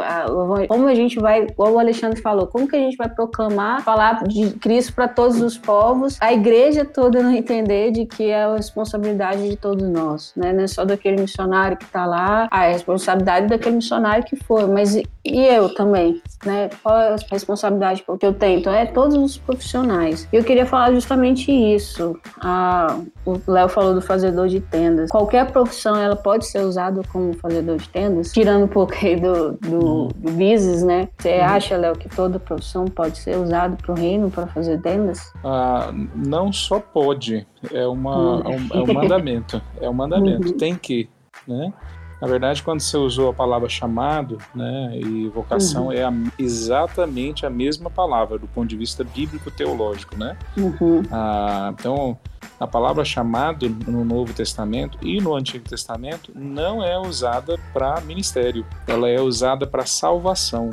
[0.67, 4.23] Como a gente vai, como o Alexandre falou, como que a gente vai proclamar, falar
[4.23, 8.55] de Cristo para todos os povos, a igreja toda não entender de que é a
[8.55, 10.53] responsabilidade de todos nós, né?
[10.53, 14.95] Não é só daquele missionário que está lá, a responsabilidade daquele missionário que foi, mas
[14.95, 16.69] e eu também, né?
[16.82, 18.60] Qual é a responsabilidade que eu tenho?
[18.60, 20.27] Então, é todos os profissionais.
[20.32, 22.17] Eu queria falar justamente isso.
[22.39, 25.10] Ah, o Léo falou do fazedor de tendas.
[25.10, 29.54] Qualquer profissão, ela pode ser usada como fazedor de tendas, tirando um pouco aí do,
[29.54, 30.08] do, uhum.
[30.08, 31.10] do business, né?
[31.17, 31.45] Você uhum.
[31.45, 35.32] acha, Léo, que toda profissão pode ser usada para o reino, para fazer tendas?
[35.43, 38.41] Ah, não só pode, é, uma, uhum.
[38.41, 39.62] é, um, é um mandamento.
[39.82, 40.58] É um mandamento, uhum.
[40.58, 41.10] tem que,
[41.48, 41.74] né?
[42.22, 45.91] Na verdade, quando você usou a palavra chamado né, e vocação, uhum.
[45.93, 50.17] é a, exatamente a mesma palavra do ponto de vista bíblico-teológico.
[50.17, 50.38] Né?
[50.58, 51.02] Uhum.
[51.10, 52.17] Ah, então,
[52.60, 58.65] a palavra chamado no Novo Testamento e no Antigo Testamento não é usada para ministério,
[58.88, 60.69] ela é usada para salvação.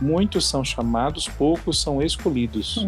[0.00, 2.78] Muitos são chamados, poucos são escolhidos.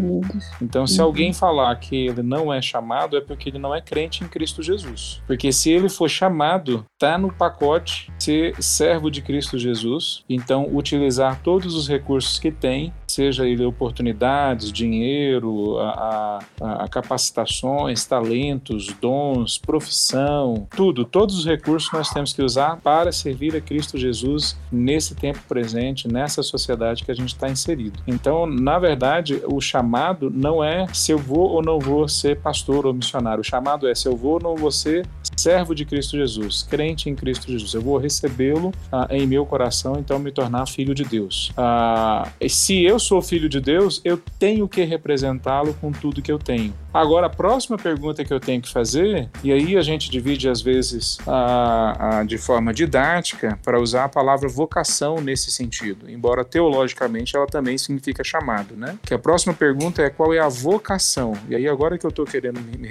[0.63, 1.07] Então, se uhum.
[1.07, 4.63] alguém falar que ele não é chamado, é porque ele não é crente em Cristo
[4.63, 5.21] Jesus.
[5.27, 10.25] Porque se ele for chamado, tá no pacote ser servo de Cristo Jesus.
[10.29, 18.05] Então, utilizar todos os recursos que tem seja ele oportunidades, dinheiro, a, a, a, capacitações,
[18.11, 23.97] talentos, dons, profissão, tudo, todos os recursos nós temos que usar para servir a Cristo
[23.97, 28.01] Jesus nesse tempo presente, nessa sociedade que a gente está inserido.
[28.09, 32.85] Então, na verdade, o chamado não é se eu vou ou não vou ser pastor
[32.85, 33.43] ou missionário.
[33.43, 37.09] O chamado é se eu vou ou não vou ser servo de Cristo Jesus, crente
[37.09, 37.75] em Cristo Jesus.
[37.75, 41.53] Eu vou recebê-lo ah, em meu coração, então me tornar filho de Deus.
[41.57, 46.39] Ah, se eu sou filho de Deus, eu tenho que representá-lo com tudo que eu
[46.39, 46.75] tenho.
[46.93, 50.61] Agora, a próxima pergunta que eu tenho que fazer, e aí a gente divide às
[50.61, 57.37] vezes a, a, de forma didática para usar a palavra vocação nesse sentido, embora teologicamente
[57.37, 58.99] ela também significa chamado, né?
[59.05, 61.33] Que a próxima pergunta é qual é a vocação?
[61.49, 62.89] E aí agora que eu estou querendo me, me,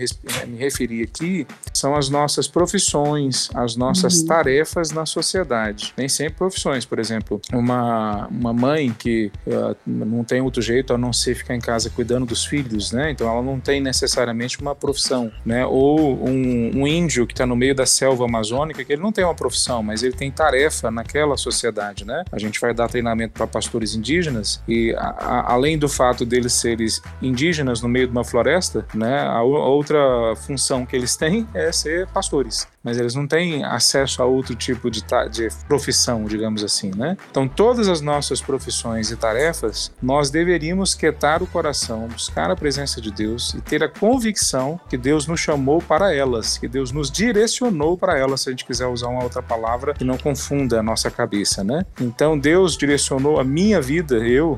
[0.47, 4.27] me, referir aqui são as nossas profissões, as nossas uhum.
[4.27, 5.93] tarefas na sociedade.
[5.97, 10.97] Nem sempre profissões, por exemplo, uma, uma mãe que uh, não tem outro jeito a
[10.97, 13.11] não ser ficar em casa cuidando dos filhos, né?
[13.11, 14.98] Então ela não tem necessariamente uma profissão,
[15.45, 15.65] né?
[15.65, 19.23] Ou um, um índio que está no meio da selva amazônica, que ele não tem
[19.23, 22.23] uma profissão, mas ele tem tarefa naquela sociedade, né?
[22.31, 26.53] A gente vai dar treinamento para pastores indígenas e a, a, além do fato deles
[26.53, 26.79] serem
[27.21, 29.19] indígenas no meio de uma floresta, né?
[29.19, 29.99] A, a outra
[30.47, 34.89] função que eles têm é ser pastores mas eles não têm acesso a outro tipo
[34.89, 37.17] de, de profissão, digamos assim, né?
[37.29, 43.01] Então, todas as nossas profissões e tarefas, nós deveríamos quietar o coração, buscar a presença
[43.01, 47.11] de Deus e ter a convicção que Deus nos chamou para elas, que Deus nos
[47.11, 50.83] direcionou para elas, se a gente quiser usar uma outra palavra que não confunda a
[50.83, 51.85] nossa cabeça, né?
[51.99, 54.57] Então, Deus direcionou a minha vida, eu,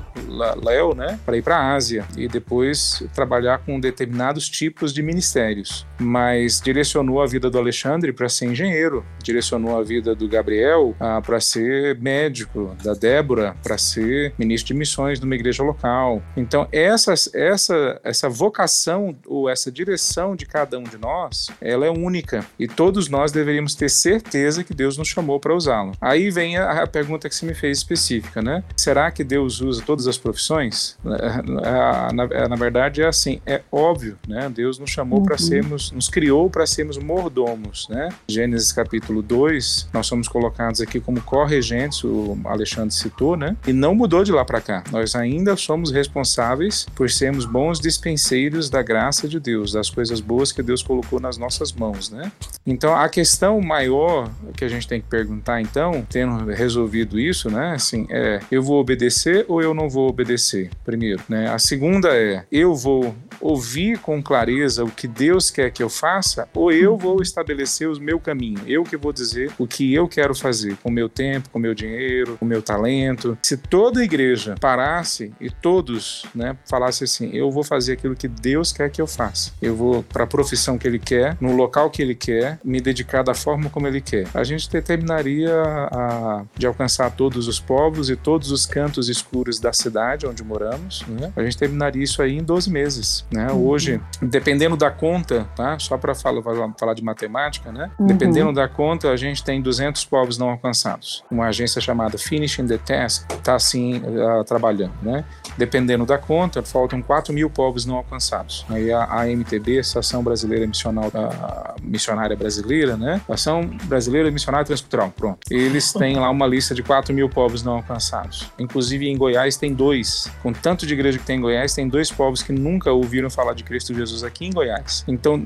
[0.63, 5.85] Léo, né, para ir para a Ásia e depois trabalhar com determinados tipos de ministérios,
[5.99, 11.21] mas direcionou a vida do Alexandre para ser engenheiro, direcionou a vida do Gabriel ah,
[11.21, 16.21] para ser médico, da Débora para ser ministro de missões numa igreja local.
[16.35, 21.89] Então, essa, essa, essa vocação ou essa direção de cada um de nós, ela é
[21.89, 25.91] única e todos nós deveríamos ter certeza que Deus nos chamou para usá-la.
[25.99, 28.63] Aí vem a, a, pergunta que você me fez específica, né?
[28.75, 30.97] Será que Deus usa todas as profissões?
[31.03, 34.49] Na, na, na verdade, é assim, é óbvio, né?
[34.49, 35.25] Deus nos chamou uhum.
[35.25, 38.00] para sermos, nos criou para sermos mordomos, né?
[38.27, 43.55] Gênesis capítulo 2, nós somos colocados aqui como corregentes, o Alexandre citou, né?
[43.67, 44.83] E não mudou de lá para cá.
[44.91, 50.51] Nós ainda somos responsáveis por sermos bons dispenseiros da graça de Deus, das coisas boas
[50.51, 52.31] que Deus colocou nas nossas mãos, né?
[52.65, 57.73] Então, a questão maior que a gente tem que perguntar, então, tendo resolvido isso, né?
[57.73, 60.69] Assim, é, eu vou obedecer ou eu não vou obedecer?
[60.83, 61.49] Primeiro, né?
[61.49, 66.47] A segunda é, eu vou ouvir com clareza o que Deus quer que eu faça
[66.53, 68.59] ou eu vou estabelecer o meu caminho?
[68.67, 71.61] Eu que vou dizer o que eu quero fazer com o meu tempo, com o
[71.61, 73.37] meu dinheiro, com o meu talento.
[73.41, 78.27] Se toda a igreja parasse e todos, né, falasse assim, eu vou fazer aquilo que
[78.27, 79.51] Deus quer que eu faça.
[79.61, 83.23] Eu vou para a profissão que ele quer, no local que ele quer, me dedicar
[83.23, 84.27] da forma como ele quer.
[84.33, 89.73] A gente determinaria a, de alcançar todos os povos e todos os cantos escuros da
[89.73, 91.31] cidade onde moramos, né?
[91.35, 92.91] A gente terminaria isso aí em 12 meses
[93.31, 93.51] Né?
[93.51, 95.77] Hoje, dependendo da conta, tá?
[95.79, 96.41] só para falar,
[96.77, 97.80] falar de matemática, né?
[97.99, 98.07] Uhum.
[98.07, 101.23] dependendo da conta, a gente tem 200 povos não alcançados.
[101.29, 104.93] Uma agência chamada Finishing the Task está assim uh, trabalhando.
[105.01, 105.23] Né?
[105.57, 108.65] Dependendo da conta, faltam 4 mil povos não alcançados.
[108.69, 113.21] Aí a, a MTB, Estação Brasileira Missional, a Missionária Brasileira, né?
[113.29, 115.39] Ação Brasileira Missionária Transcultural, pronto.
[115.49, 118.49] Eles têm lá uma lista de 4 mil povos não alcançados.
[118.57, 120.29] Inclusive em Goiás tem dois.
[120.41, 123.53] Com tanto de igreja que tem em Goiás, tem dois povos que nunca ouviram falar
[123.53, 125.03] de Cristo Jesus aqui em Goiás.
[125.07, 125.45] Então,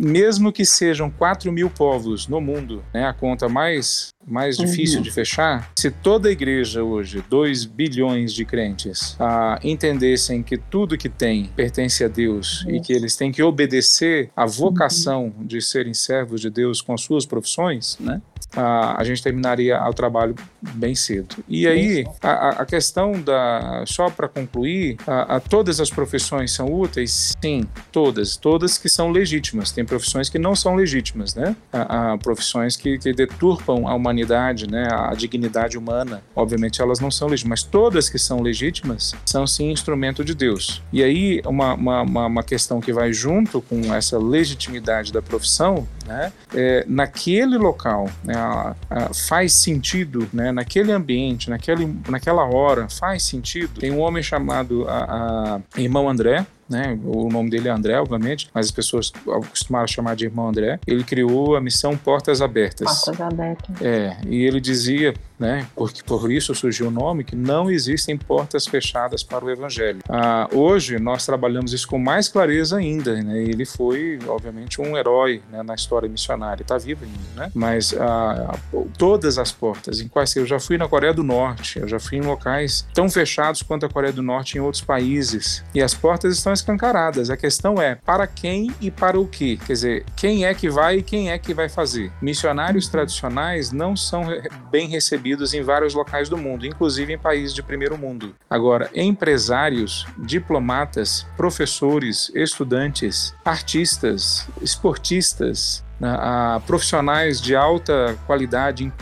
[0.00, 4.66] mesmo que sejam 4 mil povos no mundo, né, a conta mais mais uhum.
[4.66, 10.56] difícil de fechar, se toda a igreja hoje, 2 bilhões de crentes, ah, entendessem que
[10.56, 15.46] tudo que tem pertence a Deus e que eles têm que obedecer à vocação uhum.
[15.46, 18.20] de serem servos de Deus com as suas profissões, né?
[18.56, 20.34] Ah, a gente terminaria o trabalho
[20.74, 21.36] bem cedo.
[21.48, 23.84] E aí, a, a questão da.
[23.86, 27.36] Só para concluir, a, a, todas as profissões são úteis?
[27.40, 28.36] Sim, todas.
[28.36, 29.70] Todas que são legítimas.
[29.70, 31.54] Tem profissões que não são legítimas, né?
[31.72, 37.10] A, profissões que, que deturpam a humanidade humanidade, né, a dignidade humana, obviamente elas não
[37.10, 40.82] são legítimas, mas todas que são legítimas são sim instrumento de Deus.
[40.92, 46.32] E aí uma, uma, uma questão que vai junto com essa legitimidade da profissão, né,
[46.54, 53.22] é, naquele local, né, a, a, faz sentido, né, naquele ambiente, naquele, naquela hora, faz
[53.22, 53.80] sentido.
[53.80, 56.98] Tem um homem chamado a, Irmão André, né?
[57.04, 60.78] O nome dele é André, obviamente, mas as pessoas acostumaram a chamar de irmão André.
[60.86, 63.04] Ele criou a missão Portas Abertas.
[63.04, 63.82] Portas Abertas.
[63.82, 65.66] É, e ele dizia né?
[65.74, 70.00] Porque por isso surgiu o nome que não existem portas fechadas para o Evangelho.
[70.06, 73.42] Ah, hoje nós trabalhamos isso com mais clareza ainda, né?
[73.42, 77.50] Ele foi, obviamente, um herói né, na história missionária, está vivo ainda, né?
[77.54, 78.54] Mas ah,
[78.98, 82.18] todas as portas, em quais eu já fui na Coreia do Norte, eu já fui
[82.18, 86.36] em locais tão fechados quanto a Coreia do Norte em outros países, e as portas
[86.36, 87.30] estão escancaradas.
[87.30, 89.56] A questão é para quem e para o que.
[89.56, 92.12] Quer dizer, quem é que vai e quem é que vai fazer.
[92.22, 94.24] Missionários tradicionais não são
[94.70, 98.34] bem recebidos em vários locais do mundo, inclusive em países de primeiro mundo.
[98.48, 108.92] Agora, empresários, diplomatas, professores, estudantes, artistas, esportistas, a profissionais de alta qualidade em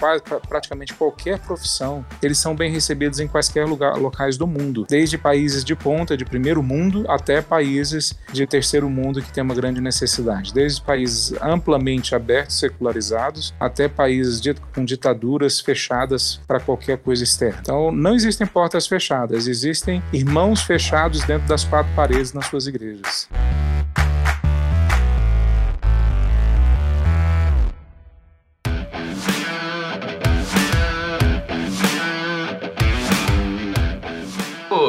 [0.48, 5.64] praticamente qualquer profissão, eles são bem recebidos em quaisquer lugar, locais do mundo, desde países
[5.64, 10.52] de ponta de primeiro mundo até países de terceiro mundo que têm uma grande necessidade,
[10.52, 17.58] desde países amplamente abertos, secularizados, até países de, com ditaduras fechadas para qualquer coisa externa.
[17.60, 23.28] Então, não existem portas fechadas, existem irmãos fechados dentro das quatro paredes nas suas igrejas.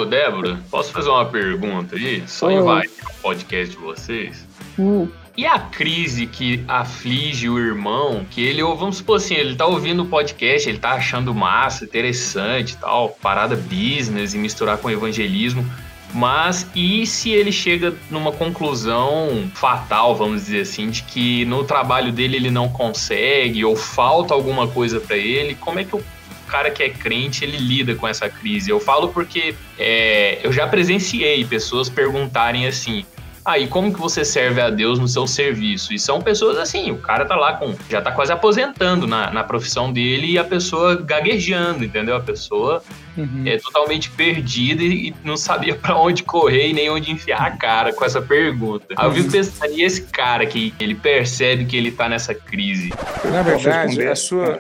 [0.06, 2.24] Débora, posso fazer uma pergunta aí?
[2.28, 4.48] Só vai o podcast de vocês.
[4.78, 5.08] Hum.
[5.38, 10.04] E a crise que aflige o irmão, que ele, vamos supor assim, ele tá ouvindo
[10.04, 15.66] o podcast, ele tá achando massa, interessante tal, parada business e misturar com evangelismo.
[16.14, 22.12] Mas e se ele chega numa conclusão fatal, vamos dizer assim, de que no trabalho
[22.12, 25.56] dele ele não consegue ou falta alguma coisa para ele?
[25.56, 26.04] Como é que o
[26.50, 28.70] cara que é crente, ele lida com essa crise.
[28.70, 33.06] Eu falo porque é, eu já presenciei pessoas perguntarem assim,
[33.46, 35.94] aí ah, como que você serve a Deus no seu serviço?
[35.94, 39.44] E são pessoas assim, o cara tá lá com, já tá quase aposentando na, na
[39.44, 42.16] profissão dele e a pessoa gaguejando, entendeu?
[42.16, 42.84] A pessoa
[43.18, 43.44] uhum.
[43.46, 47.94] é totalmente perdida e, não sabia para onde correr e nem onde enfiar a cara
[47.94, 48.86] com essa pergunta.
[48.96, 52.94] Aí eu fico pensando, e esse cara que ele percebe que ele tá nessa crise?
[53.26, 54.60] Na verdade, a sua,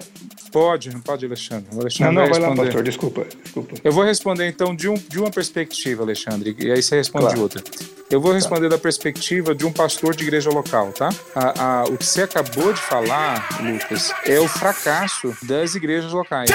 [0.51, 1.65] Pode, não pode, Alexandre.
[1.73, 3.75] O Alexandre não, não, vai, vai lá, pastor, desculpa, desculpa.
[3.83, 7.35] Eu vou responder então de, um, de uma perspectiva, Alexandre, e aí você responde claro.
[7.35, 7.63] de outra.
[8.09, 8.75] Eu vou responder tá.
[8.75, 11.09] da perspectiva de um pastor de igreja local, tá?
[11.35, 16.49] A, a, o que você acabou de falar, Lucas, é o fracasso das igrejas locais.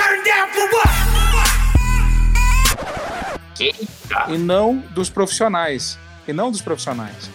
[4.29, 5.97] E não dos profissionais.
[6.27, 7.31] E não dos profissionais.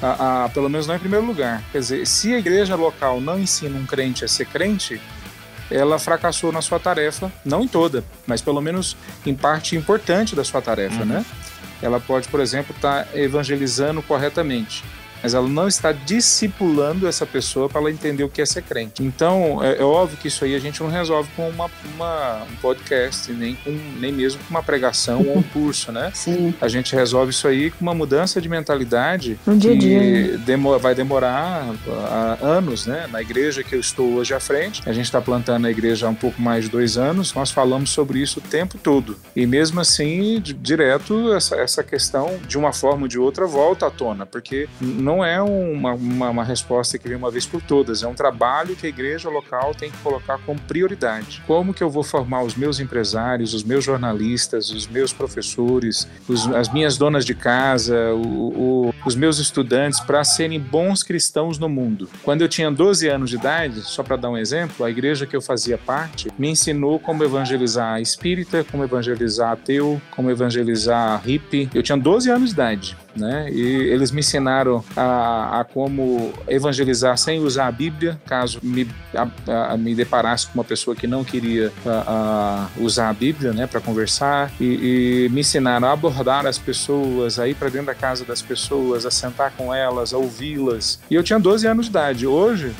[0.00, 1.62] A, a, pelo menos não em primeiro lugar.
[1.72, 5.00] Quer dizer, se a igreja local não ensina um crente a ser crente,
[5.70, 10.44] ela fracassou na sua tarefa, não em toda, mas pelo menos em parte importante da
[10.44, 11.06] sua tarefa, uhum.
[11.06, 11.24] né?
[11.82, 14.84] Ela pode, por exemplo, estar tá evangelizando corretamente,
[15.22, 19.02] mas ela não está discipulando essa pessoa para ela entender o que é ser crente.
[19.02, 22.56] Então, é, é óbvio que isso aí a gente não resolve com uma, uma, um
[22.56, 26.10] podcast, nem, com, nem mesmo com uma pregação ou um curso, né?
[26.14, 26.54] Sim.
[26.60, 30.38] A gente resolve isso aí com uma mudança de mentalidade no dia que dia.
[30.38, 33.06] Demo, vai demorar uh, anos, né?
[33.10, 36.10] Na igreja que eu estou hoje à frente, a gente está plantando a igreja há
[36.10, 39.16] um pouco mais de dois anos, nós falamos sobre isso o tempo todo.
[39.34, 43.90] E mesmo assim, direto, essa, essa questão, de uma forma ou de outra, volta à
[43.90, 48.06] tona, porque não é uma, uma, uma resposta que vem uma vez por todas, é
[48.06, 51.42] um trabalho que a igreja local tem que colocar como prioridade.
[51.46, 56.46] Como que eu vou formar os meus empresários, os meus jornalistas, os meus professores, os,
[56.48, 61.68] as minhas donas de casa, o, o, os meus estudantes para serem bons cristãos no
[61.68, 62.08] mundo?
[62.22, 65.36] Quando eu tinha 12 anos de idade, só para dar um exemplo, a igreja que
[65.36, 71.68] eu fazia parte me ensinou como evangelizar espírita, como evangelizar ateu, como evangelizar hippie.
[71.74, 73.48] Eu tinha 12 anos de idade né?
[73.50, 79.72] E eles me ensinaram a, a como evangelizar sem usar a Bíblia, caso me, a,
[79.72, 81.72] a, me deparasse com uma pessoa que não queria
[82.76, 84.50] usar a Bíblia, né, para conversar.
[84.60, 88.42] E, e, me ensinaram a abordar as pessoas, a ir para dentro da casa das
[88.42, 91.00] pessoas, a sentar com elas, a ouvi-las.
[91.10, 92.26] E eu tinha 12 anos de idade.
[92.26, 92.74] Hoje,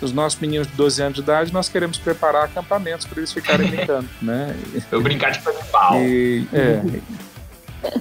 [0.00, 3.68] os nossos meninos de 12 anos de idade, nós queremos preparar acampamentos para eles ficarem
[3.68, 4.54] brincando, né?
[4.90, 6.00] Eu brincar de pau.
[6.00, 6.82] E, é,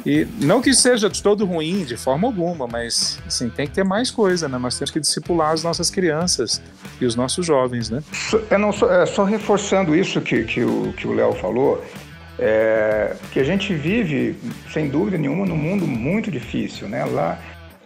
[0.05, 3.83] e não que seja de todo ruim, de forma alguma, mas assim, tem que ter
[3.83, 4.57] mais coisa, né?
[4.57, 6.61] Nós temos que discipular as nossas crianças
[6.99, 8.03] e os nossos jovens, né?
[8.49, 11.83] É, não, só, é, só reforçando isso que, que o que o Léo falou,
[12.37, 14.37] é, que a gente vive,
[14.71, 17.05] sem dúvida nenhuma, num mundo muito difícil, né?
[17.05, 17.39] Lá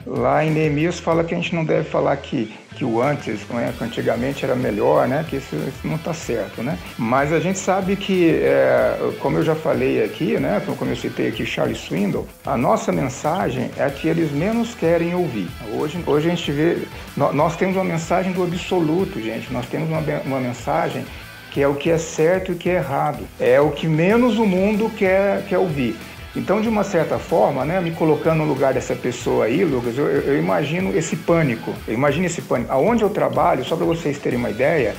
[0.09, 3.71] Lá em Neemias fala que a gente não deve falar que, que o antes, né,
[3.77, 6.63] que antigamente era melhor, né, que isso, isso não está certo.
[6.63, 6.79] Né?
[6.97, 11.27] Mas a gente sabe que, é, como eu já falei aqui, né, como eu citei
[11.27, 15.47] aqui Charles Swindoll, a nossa mensagem é a que eles menos querem ouvir.
[15.73, 16.77] Hoje, hoje a gente vê,
[17.15, 21.05] nós temos uma mensagem do absoluto, gente, nós temos uma, uma mensagem
[21.51, 23.27] que é o que é certo e o que é errado.
[23.39, 25.95] É o que menos o mundo quer, quer ouvir.
[26.35, 30.05] Então, de uma certa forma, né, me colocando no lugar dessa pessoa aí, Lucas, eu,
[30.07, 31.73] eu imagino esse pânico.
[31.87, 32.71] Eu imagino esse pânico.
[32.71, 34.95] Aonde eu trabalho, só para vocês terem uma ideia,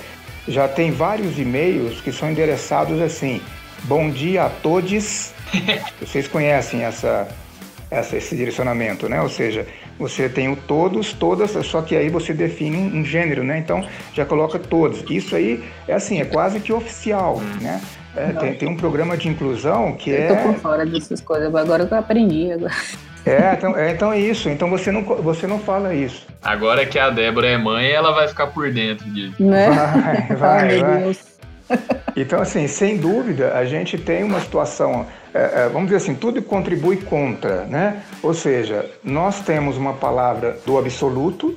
[0.49, 3.41] já tem vários e-mails que são endereçados assim:
[3.85, 5.33] Bom dia a todos.
[6.01, 7.29] vocês conhecem essa,
[7.91, 9.23] essa, esse direcionamento, né?
[9.23, 9.67] Ou seja,
[9.99, 13.59] você tem o todos, todas, só que aí você define um, um gênero, né?
[13.59, 15.05] Então já coloca todos.
[15.09, 17.81] Isso aí é assim, é quase que oficial, né?
[18.17, 20.31] É, tem, tem, um programa de inclusão que eu é.
[20.31, 22.53] Eu tô por fora dessas coisas, agora que eu aprendi.
[22.53, 22.73] Agora.
[23.25, 24.49] É, então é, então é isso.
[24.49, 26.27] Então você não, você não fala isso.
[26.43, 29.43] Agora que a Débora é mãe, ela vai ficar por dentro disso.
[29.43, 29.71] Né?
[29.71, 31.17] Vai, vai, vai.
[32.17, 36.43] Então, assim, sem dúvida, a gente tem uma situação, é, é, vamos dizer assim, tudo
[36.43, 38.03] contribui contra, né?
[38.23, 41.57] Ou seja, nós temos uma palavra do absoluto,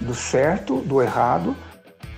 [0.00, 1.56] do certo, do errado,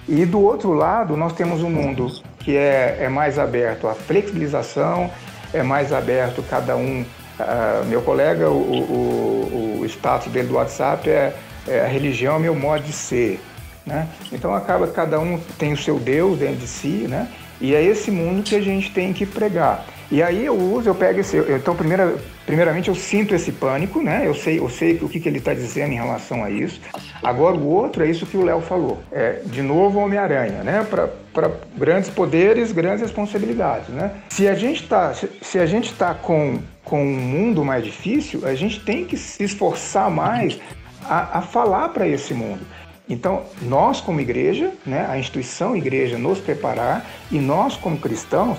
[0.08, 2.10] e do outro lado, nós temos um mundo
[2.46, 5.10] que é, é mais aberto à flexibilização,
[5.52, 7.04] é mais aberto cada um.
[7.38, 11.34] Uh, meu colega, o, o, o, status dele do WhatsApp é,
[11.66, 13.40] é a religião meu modo de ser.
[13.84, 14.06] Né?
[14.32, 17.28] Então acaba que cada um tem o seu Deus dentro de si, né?
[17.60, 19.84] E é esse mundo que a gente tem que pregar.
[20.10, 21.36] E aí eu uso, eu pego esse.
[21.36, 24.22] Então, primeira, primeiramente, eu sinto esse pânico, né?
[24.24, 26.80] Eu sei, eu sei o que, que ele está dizendo em relação a isso.
[27.22, 29.00] Agora, o outro é isso que o Léo falou.
[29.10, 30.86] É, de novo, Homem-Aranha, né?
[30.88, 34.12] Para grandes poderes, grandes responsabilidades, né?
[34.28, 38.46] Se a gente está se, se a gente tá com, com um mundo mais difícil,
[38.46, 40.58] a gente tem que se esforçar mais
[41.04, 42.60] a, a falar para esse mundo.
[43.08, 48.58] Então, nós como igreja, né, a instituição igreja nos preparar e nós como cristãos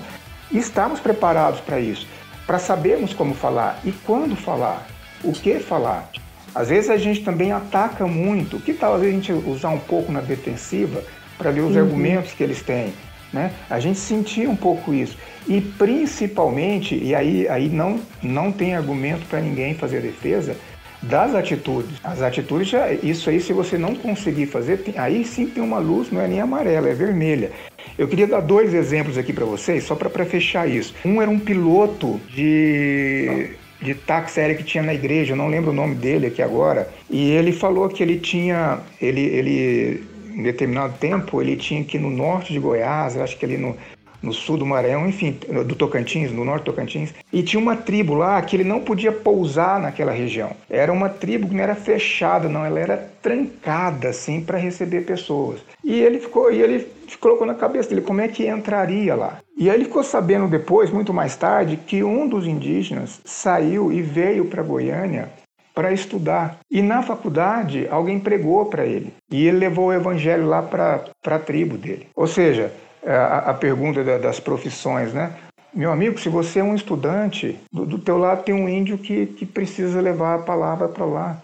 [0.52, 2.06] estamos preparados para isso,
[2.46, 4.86] para sabermos como falar e quando falar,
[5.22, 6.10] o que falar.
[6.54, 8.58] Às vezes a gente também ataca muito.
[8.58, 11.02] Que tal a gente usar um pouco na defensiva
[11.36, 11.82] para ver os uhum.
[11.82, 12.92] argumentos que eles têm?
[13.32, 13.52] Né?
[13.68, 15.16] A gente sentia um pouco isso.
[15.46, 20.56] E principalmente, e aí, aí não, não tem argumento para ninguém fazer defesa,
[21.02, 21.98] das atitudes.
[22.02, 25.78] As atitudes, já, isso aí, se você não conseguir fazer, tem, aí sim tem uma
[25.78, 27.50] luz, não é nem amarela, é vermelha.
[27.96, 30.94] Eu queria dar dois exemplos aqui para vocês, só para fechar isso.
[31.04, 35.70] Um era um piloto de de táxi aéreo que tinha na igreja, eu não lembro
[35.70, 40.94] o nome dele aqui agora, e ele falou que ele tinha, ele, ele em determinado
[40.98, 43.76] tempo, ele tinha que ir no norte de Goiás, eu acho que ali no,
[44.22, 48.14] no sul do Maranhão, enfim, do Tocantins, no norte do Tocantins, e tinha uma tribo
[48.14, 50.50] lá que ele não podia pousar naquela região.
[50.68, 55.60] Era uma tribo que não era fechada, não, ela era trancada assim para receber pessoas.
[55.84, 56.86] E ele ficou, e ele
[57.20, 59.38] colocou na cabeça dele como é que entraria lá.
[59.56, 64.02] E aí ele ficou sabendo depois, muito mais tarde, que um dos indígenas saiu e
[64.02, 65.30] veio para Goiânia
[65.78, 66.58] para estudar.
[66.68, 69.12] E na faculdade, alguém pregou para ele.
[69.30, 72.08] E ele levou o evangelho lá para a tribo dele.
[72.16, 72.72] Ou seja,
[73.16, 75.32] a, a pergunta da, das profissões, né?
[75.74, 79.26] Meu amigo, se você é um estudante, do, do teu lado tem um índio que,
[79.26, 81.40] que precisa levar a palavra para lá.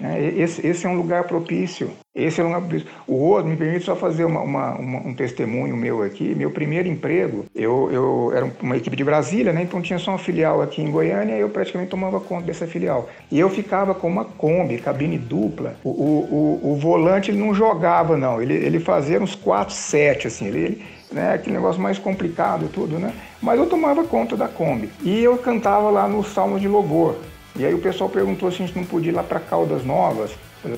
[0.00, 0.32] Né?
[0.36, 1.90] Esse, esse, é um lugar propício.
[2.14, 2.88] Esse é um lugar propício.
[3.06, 6.34] O outro, me permite só fazer uma, uma, uma, um testemunho meu aqui.
[6.34, 9.62] Meu primeiro emprego, eu, eu era uma equipe de Brasília, né?
[9.62, 13.08] então tinha só uma filial aqui em Goiânia e eu praticamente tomava conta dessa filial.
[13.30, 15.76] E eu ficava com uma Kombi, cabine dupla.
[15.82, 18.40] O, o, o, o volante ele não jogava, não.
[18.40, 20.46] Ele, ele fazia uns 4, 7, assim.
[20.46, 23.12] Ele, ele né, aquele negócio mais complicado tudo, né?
[23.40, 24.90] Mas eu tomava conta da Kombi.
[25.02, 27.16] E eu cantava lá no Salmo de Louvor.
[27.56, 30.30] E aí o pessoal perguntou se a gente não podia ir lá para Caldas Novas,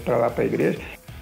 [0.04, 0.78] para lá para a igreja.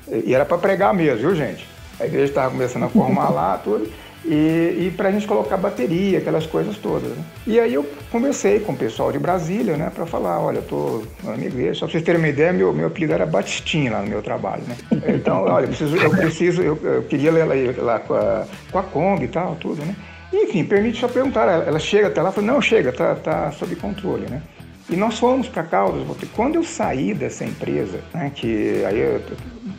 [0.08, 1.66] E era para pregar mesmo, viu, gente?
[1.98, 3.90] A igreja estava começando a formar lá, tudo.
[4.24, 7.10] E, e para a gente colocar bateria, aquelas coisas todas.
[7.10, 7.24] Né?
[7.46, 11.02] E aí eu conversei com o pessoal de Brasília, né, para falar, olha, eu tô
[11.22, 14.02] na minha igreja, só para vocês terem uma ideia, meu, meu apelido era Batistinha lá
[14.02, 14.76] no meu trabalho, né?
[15.08, 18.82] Então, olha, eu preciso, eu, preciso, eu, eu queria lá, lá com, a, com a
[18.82, 19.94] Kombi e tal, tudo, né?
[20.32, 23.74] Enfim, permite só perguntar, ela, ela chega até lá fala, não, chega, tá, tá sob
[23.76, 24.42] controle, né?
[24.90, 26.02] E nós fomos para Caldas.
[26.34, 29.20] Quando eu saí dessa empresa, né, que aí eu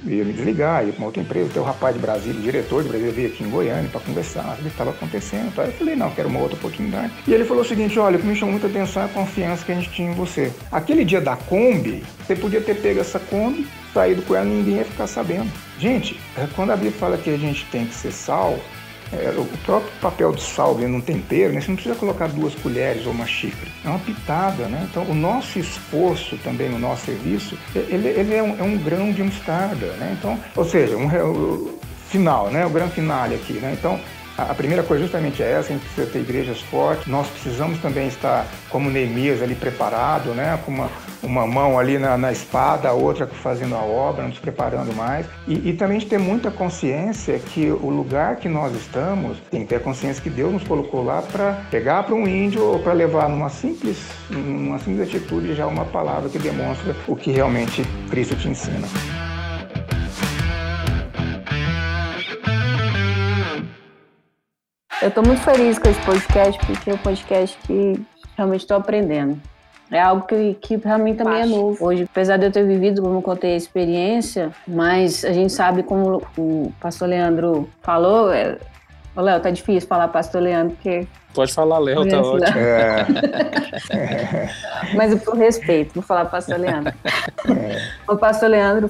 [0.06, 2.90] ia me desligar, ia para uma outra empresa, tem o rapaz de Brasília, diretor de
[2.90, 5.54] Brasília veio aqui em Goiânia para conversar, o que estava acontecendo.
[5.54, 5.66] Tá?
[5.66, 7.12] Eu falei, não, quero uma outra oportunidade.
[7.28, 9.66] E ele falou o seguinte, olha, o que me chamou muita atenção é a confiança
[9.66, 10.52] que a gente tinha em você.
[10.72, 14.86] Aquele dia da Kombi, você podia ter pego essa Kombi, saído com ela, ninguém ia
[14.86, 15.52] ficar sabendo.
[15.80, 16.20] Gente,
[16.56, 18.60] quando a Bíblia fala que a gente tem que ser sal,
[19.12, 23.06] é, o próprio papel de sal num tempero, né, você não precisa colocar duas colheres
[23.06, 23.68] ou uma xícara.
[23.84, 24.88] É uma pitada, né?
[24.90, 29.12] Então, o nosso esforço também no nosso serviço, ele, ele é, um, é, um, grão
[29.12, 30.16] de mostarda, né?
[30.18, 32.66] Então, ou seja, um o final, né?
[32.66, 33.76] O grande finale aqui, né?
[33.78, 34.00] Então,
[34.44, 38.08] a primeira coisa justamente é essa, a gente precisa ter igrejas fortes, nós precisamos também
[38.08, 40.60] estar como Neemias ali preparado, né?
[40.66, 40.90] com uma,
[41.22, 45.26] uma mão ali na, na espada, a outra fazendo a obra, nos preparando mais.
[45.48, 49.62] E, e também a gente ter muita consciência que o lugar que nós estamos, tem
[49.62, 52.80] que ter a consciência que Deus nos colocou lá para pegar para um índio ou
[52.80, 53.98] para levar numa simples,
[54.30, 58.88] numa simples atitude já uma palavra que demonstra o que realmente Cristo te ensina.
[65.02, 69.40] Eu estou muito feliz com esse podcast, porque é um podcast que realmente estou aprendendo.
[69.90, 71.86] É algo que, que para mim também é novo.
[71.86, 75.84] Hoje, apesar de eu ter vivido, como eu contei, a experiência, mas a gente sabe
[75.84, 78.32] como o pastor Leandro falou.
[78.34, 78.58] É...
[79.16, 81.08] Ô, Léo, tá difícil falar pastor Leandro, porque.
[81.34, 82.58] Pode falar, Léo, tá ótimo.
[82.58, 83.08] É.
[84.96, 86.94] mas por respeito, vou falar pastor Leandro.
[87.50, 87.82] É.
[88.06, 88.90] O pastor Leandro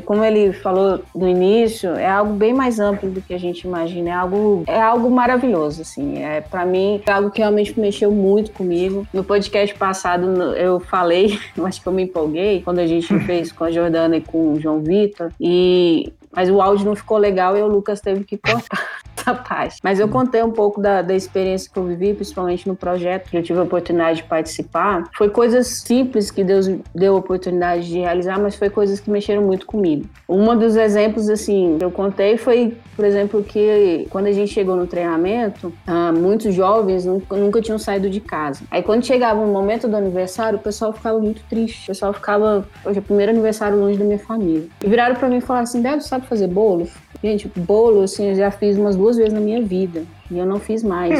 [0.00, 4.10] como ele falou no início, é algo bem mais amplo do que a gente imagina.
[4.10, 6.22] É algo, é algo maravilhoso, assim.
[6.22, 9.06] É para mim é algo que realmente mexeu muito comigo.
[9.12, 13.64] No podcast passado eu falei, acho que eu me empolguei quando a gente fez com
[13.64, 17.62] a Jordana e com o João Vitor e mas o áudio não ficou legal e
[17.62, 19.78] o Lucas teve que cortar essa parte.
[19.82, 23.36] Mas eu contei um pouco da, da experiência que eu vivi, principalmente no projeto que
[23.36, 25.04] eu tive a oportunidade de participar.
[25.16, 29.42] Foi coisas simples que Deus deu a oportunidade de realizar, mas foi coisas que mexeram
[29.42, 30.06] muito comigo.
[30.28, 34.74] Um dos exemplos, assim, que eu contei foi, por exemplo, que quando a gente chegou
[34.74, 38.62] no treinamento, ah, muitos jovens nunca, nunca tinham saído de casa.
[38.70, 41.84] Aí quando chegava o momento do aniversário, o pessoal ficava muito triste.
[41.84, 44.66] O pessoal ficava, hoje é o primeiro aniversário longe da minha família.
[44.84, 46.88] E viraram para mim e falaram assim, Débora, sabe fazer bolo?
[47.22, 50.04] Gente, bolo, assim, eu já fiz umas duas vezes na minha vida.
[50.30, 51.18] E eu não fiz mais.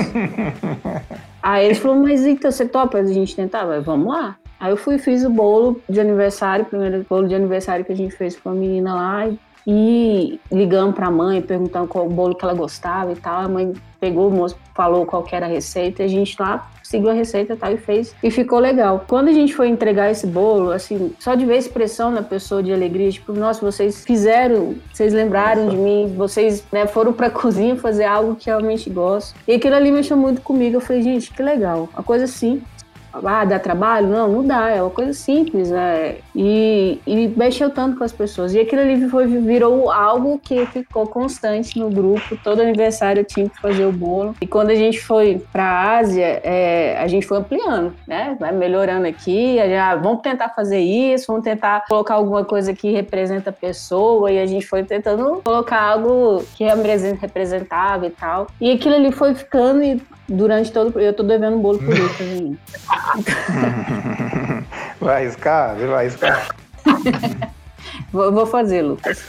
[1.43, 3.65] Aí eles falaram, mas então você topa a gente tentar?
[3.65, 4.37] Eu, Vamos lá.
[4.59, 7.97] Aí eu fui e fiz o bolo de aniversário, primeiro bolo de aniversário que a
[7.97, 9.27] gente fez com a menina lá.
[9.27, 9.39] E
[10.51, 13.41] ligamos para a mãe, perguntando qual bolo que ela gostava e tal.
[13.41, 17.09] A mãe pegou o moço, falou qual era a receita, e a gente lá seguiu
[17.09, 19.05] a receita tal, e fez, e ficou legal.
[19.07, 22.63] Quando a gente foi entregar esse bolo, assim, só de ver a expressão na pessoa
[22.65, 27.77] de alegria, tipo, nossa, vocês fizeram, vocês lembraram de mim, vocês né, foram pra cozinha
[27.77, 29.37] fazer algo que realmente gosto.
[29.47, 30.77] E aquilo ali mexeu muito comigo.
[30.77, 31.89] Eu falei, gente, que legal.
[31.95, 32.61] Uma coisa assim,
[33.13, 34.07] ah, dá trabalho?
[34.07, 36.17] Não, não dá, é uma coisa simples, né?
[36.35, 38.55] E, e mexeu tanto com as pessoas.
[38.55, 42.37] E aquilo ali foi, virou algo que ficou constante no grupo.
[42.43, 44.35] Todo aniversário eu tinha que fazer o bolo.
[44.41, 48.37] E quando a gente foi para a Ásia, é, a gente foi ampliando, né?
[48.39, 53.51] Vai melhorando aqui, já, vamos tentar fazer isso, vamos tentar colocar alguma coisa que representa
[53.51, 54.31] a pessoa.
[54.31, 58.47] E a gente foi tentando colocar algo que representava e tal.
[58.61, 60.01] E aquilo ali foi ficando e
[60.31, 60.99] durante todo.
[60.99, 62.59] Eu tô devendo um bolo pro Lucas ainda.
[65.01, 65.77] vai arriscar?
[65.77, 66.57] Vai arriscar?
[68.13, 69.25] Vou, vou fazer, Lucas.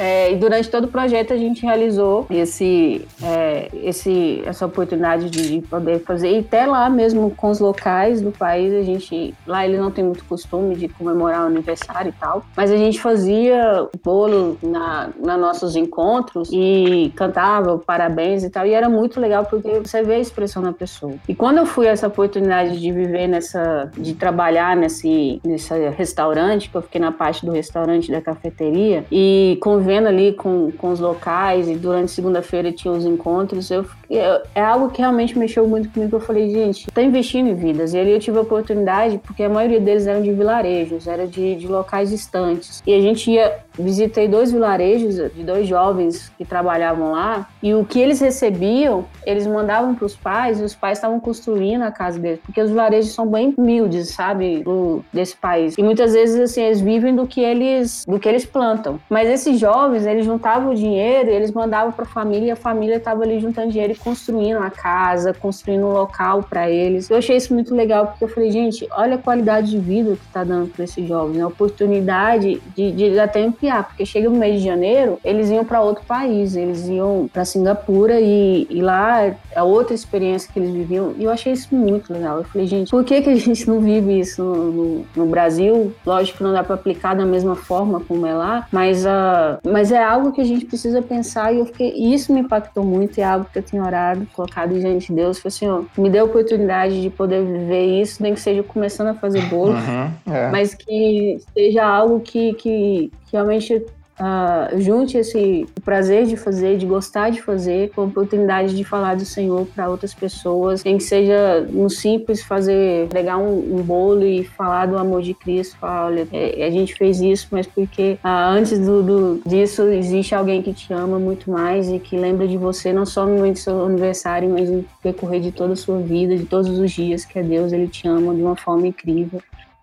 [0.00, 5.60] É, e durante todo o projeto a gente realizou esse, é, esse, essa oportunidade de,
[5.60, 6.30] de, poder fazer.
[6.30, 9.34] E até lá mesmo com os locais do país, a gente.
[9.46, 12.44] Lá eles não têm muito costume de comemorar o aniversário e tal.
[12.56, 18.66] Mas a gente fazia bolo na, na nossos encontros e cantava parabéns e tal.
[18.66, 21.14] E era muito legal porque você vê a expressão da pessoa.
[21.28, 23.90] E quando eu fui essa oportunidade de viver nessa.
[23.96, 27.75] de trabalhar nesse, nesse restaurante, que eu fiquei na parte do restaurante
[28.10, 33.70] da cafeteria, e convivendo ali com, com os locais, e durante segunda-feira tinha os encontros,
[33.70, 36.16] eu, eu, é algo que realmente mexeu muito comigo.
[36.16, 37.92] Eu falei, gente, tá investindo em vidas.
[37.92, 41.56] E ali eu tive a oportunidade, porque a maioria deles eram de vilarejos, era de,
[41.56, 42.82] de locais distantes.
[42.86, 47.84] E a gente ia visitei dois vilarejos de dois jovens que trabalhavam lá e o
[47.84, 52.18] que eles recebiam, eles mandavam para os pais e os pais estavam construindo a casa
[52.18, 55.76] deles, porque os vilarejos são bem humildes, sabe, do, desse país.
[55.76, 59.00] E muitas vezes assim, eles vivem do que eles do que eles plantam.
[59.08, 62.56] Mas esses jovens, eles juntavam o dinheiro, e eles mandavam para a família e a
[62.56, 67.10] família estava ali juntando dinheiro e construindo a casa, construindo um local para eles.
[67.10, 70.26] Eu achei isso muito legal porque eu falei, gente, olha a qualidade de vida que
[70.26, 74.60] está dando para esses jovens, a oportunidade de, de até ampliar, porque chega no mês
[74.60, 79.62] de janeiro, eles iam para outro país, eles iam para Singapura e, e lá é
[79.62, 81.14] outra experiência que eles viviam.
[81.18, 82.38] E eu achei isso muito legal.
[82.38, 85.92] Eu falei, gente, por que, que a gente não vive isso no, no, no Brasil?
[86.04, 89.90] Lógico que não dá para aplicar da mesma forma como é lá, mas, uh, mas
[89.90, 93.18] é algo que a gente precisa pensar e eu fiquei, e isso me impactou muito,
[93.18, 95.38] é algo que eu tenho orado, colocado diante de Deus.
[95.38, 99.08] Falei assim, ó, me dê a oportunidade de poder viver isso, nem que seja começando
[99.08, 100.50] a fazer bolo, uhum, é.
[100.50, 103.84] mas que seja algo que, que realmente
[104.20, 109.16] uh, junte esse prazer de fazer, de gostar de fazer, com a oportunidade de falar
[109.16, 114.24] do Senhor para outras pessoas, nem que seja no simples fazer, pegar um, um, bolo
[114.24, 118.18] e falar do amor de Cristo, falar, olha, é, a gente fez isso, mas porque
[118.24, 122.46] uh, antes do, do, disso existe alguém que te ama muito mais e que lembra
[122.46, 125.76] de você não só no momento do seu aniversário, mas no decorrer de toda a
[125.76, 128.86] sua vida, de todos os dias que é Deus, ele te ama de uma forma
[128.86, 129.40] incrível.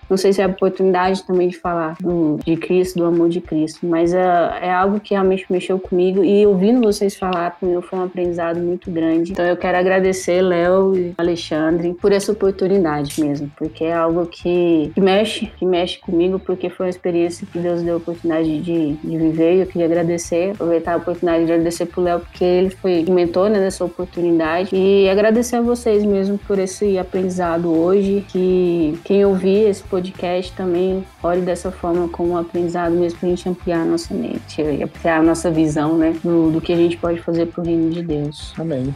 [0.10, 3.41] Não sei se é a oportunidade também de falar do, de Cristo, do amor de
[3.41, 4.24] Cristo, mas é,
[4.62, 8.91] é algo que realmente mexeu comigo e ouvindo vocês falar comigo foi um aprendizado muito
[8.91, 9.32] grande.
[9.32, 14.91] Então eu quero agradecer Léo e Alexandre por essa oportunidade mesmo, porque é algo que,
[14.93, 18.93] que, mexe, que mexe comigo, porque foi uma experiência que Deus deu a oportunidade de,
[18.93, 22.70] de viver e eu queria agradecer, aproveitar a oportunidade de agradecer pro Léo, porque ele
[22.70, 28.26] foi o mentor né, dessa oportunidade e agradecer a vocês mesmo por esse aprendizado hoje,
[28.30, 33.30] que quem ouvir esse podcast também olhe dessa forma como um aprendizado mesmo para a
[33.30, 36.98] gente ampliar a nossa mente, ampliar a nossa visão, né, do, do que a gente
[36.98, 38.56] pode fazer para o reino de Deus.
[38.58, 38.94] Amém.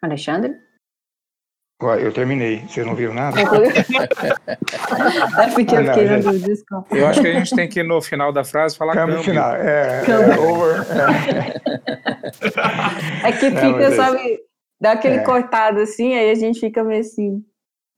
[0.00, 0.67] Alexandre?
[1.80, 2.64] Eu terminei.
[2.66, 3.40] Vocês não viram nada?
[3.40, 3.44] é
[5.54, 6.96] porque eu fiquei na dúvida, desculpa.
[6.96, 9.14] Eu acho que a gente tem que, no final da frase, falar câmbio.
[9.18, 9.30] câmbio.
[9.30, 9.54] final.
[9.54, 10.84] É, é over.
[13.22, 14.40] É, é que fica, é sabe,
[14.80, 15.22] dá aquele é.
[15.22, 17.44] cortado assim, aí a gente fica meio assim.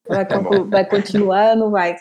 [0.07, 1.97] Vai, tá vai continuar ou não vai?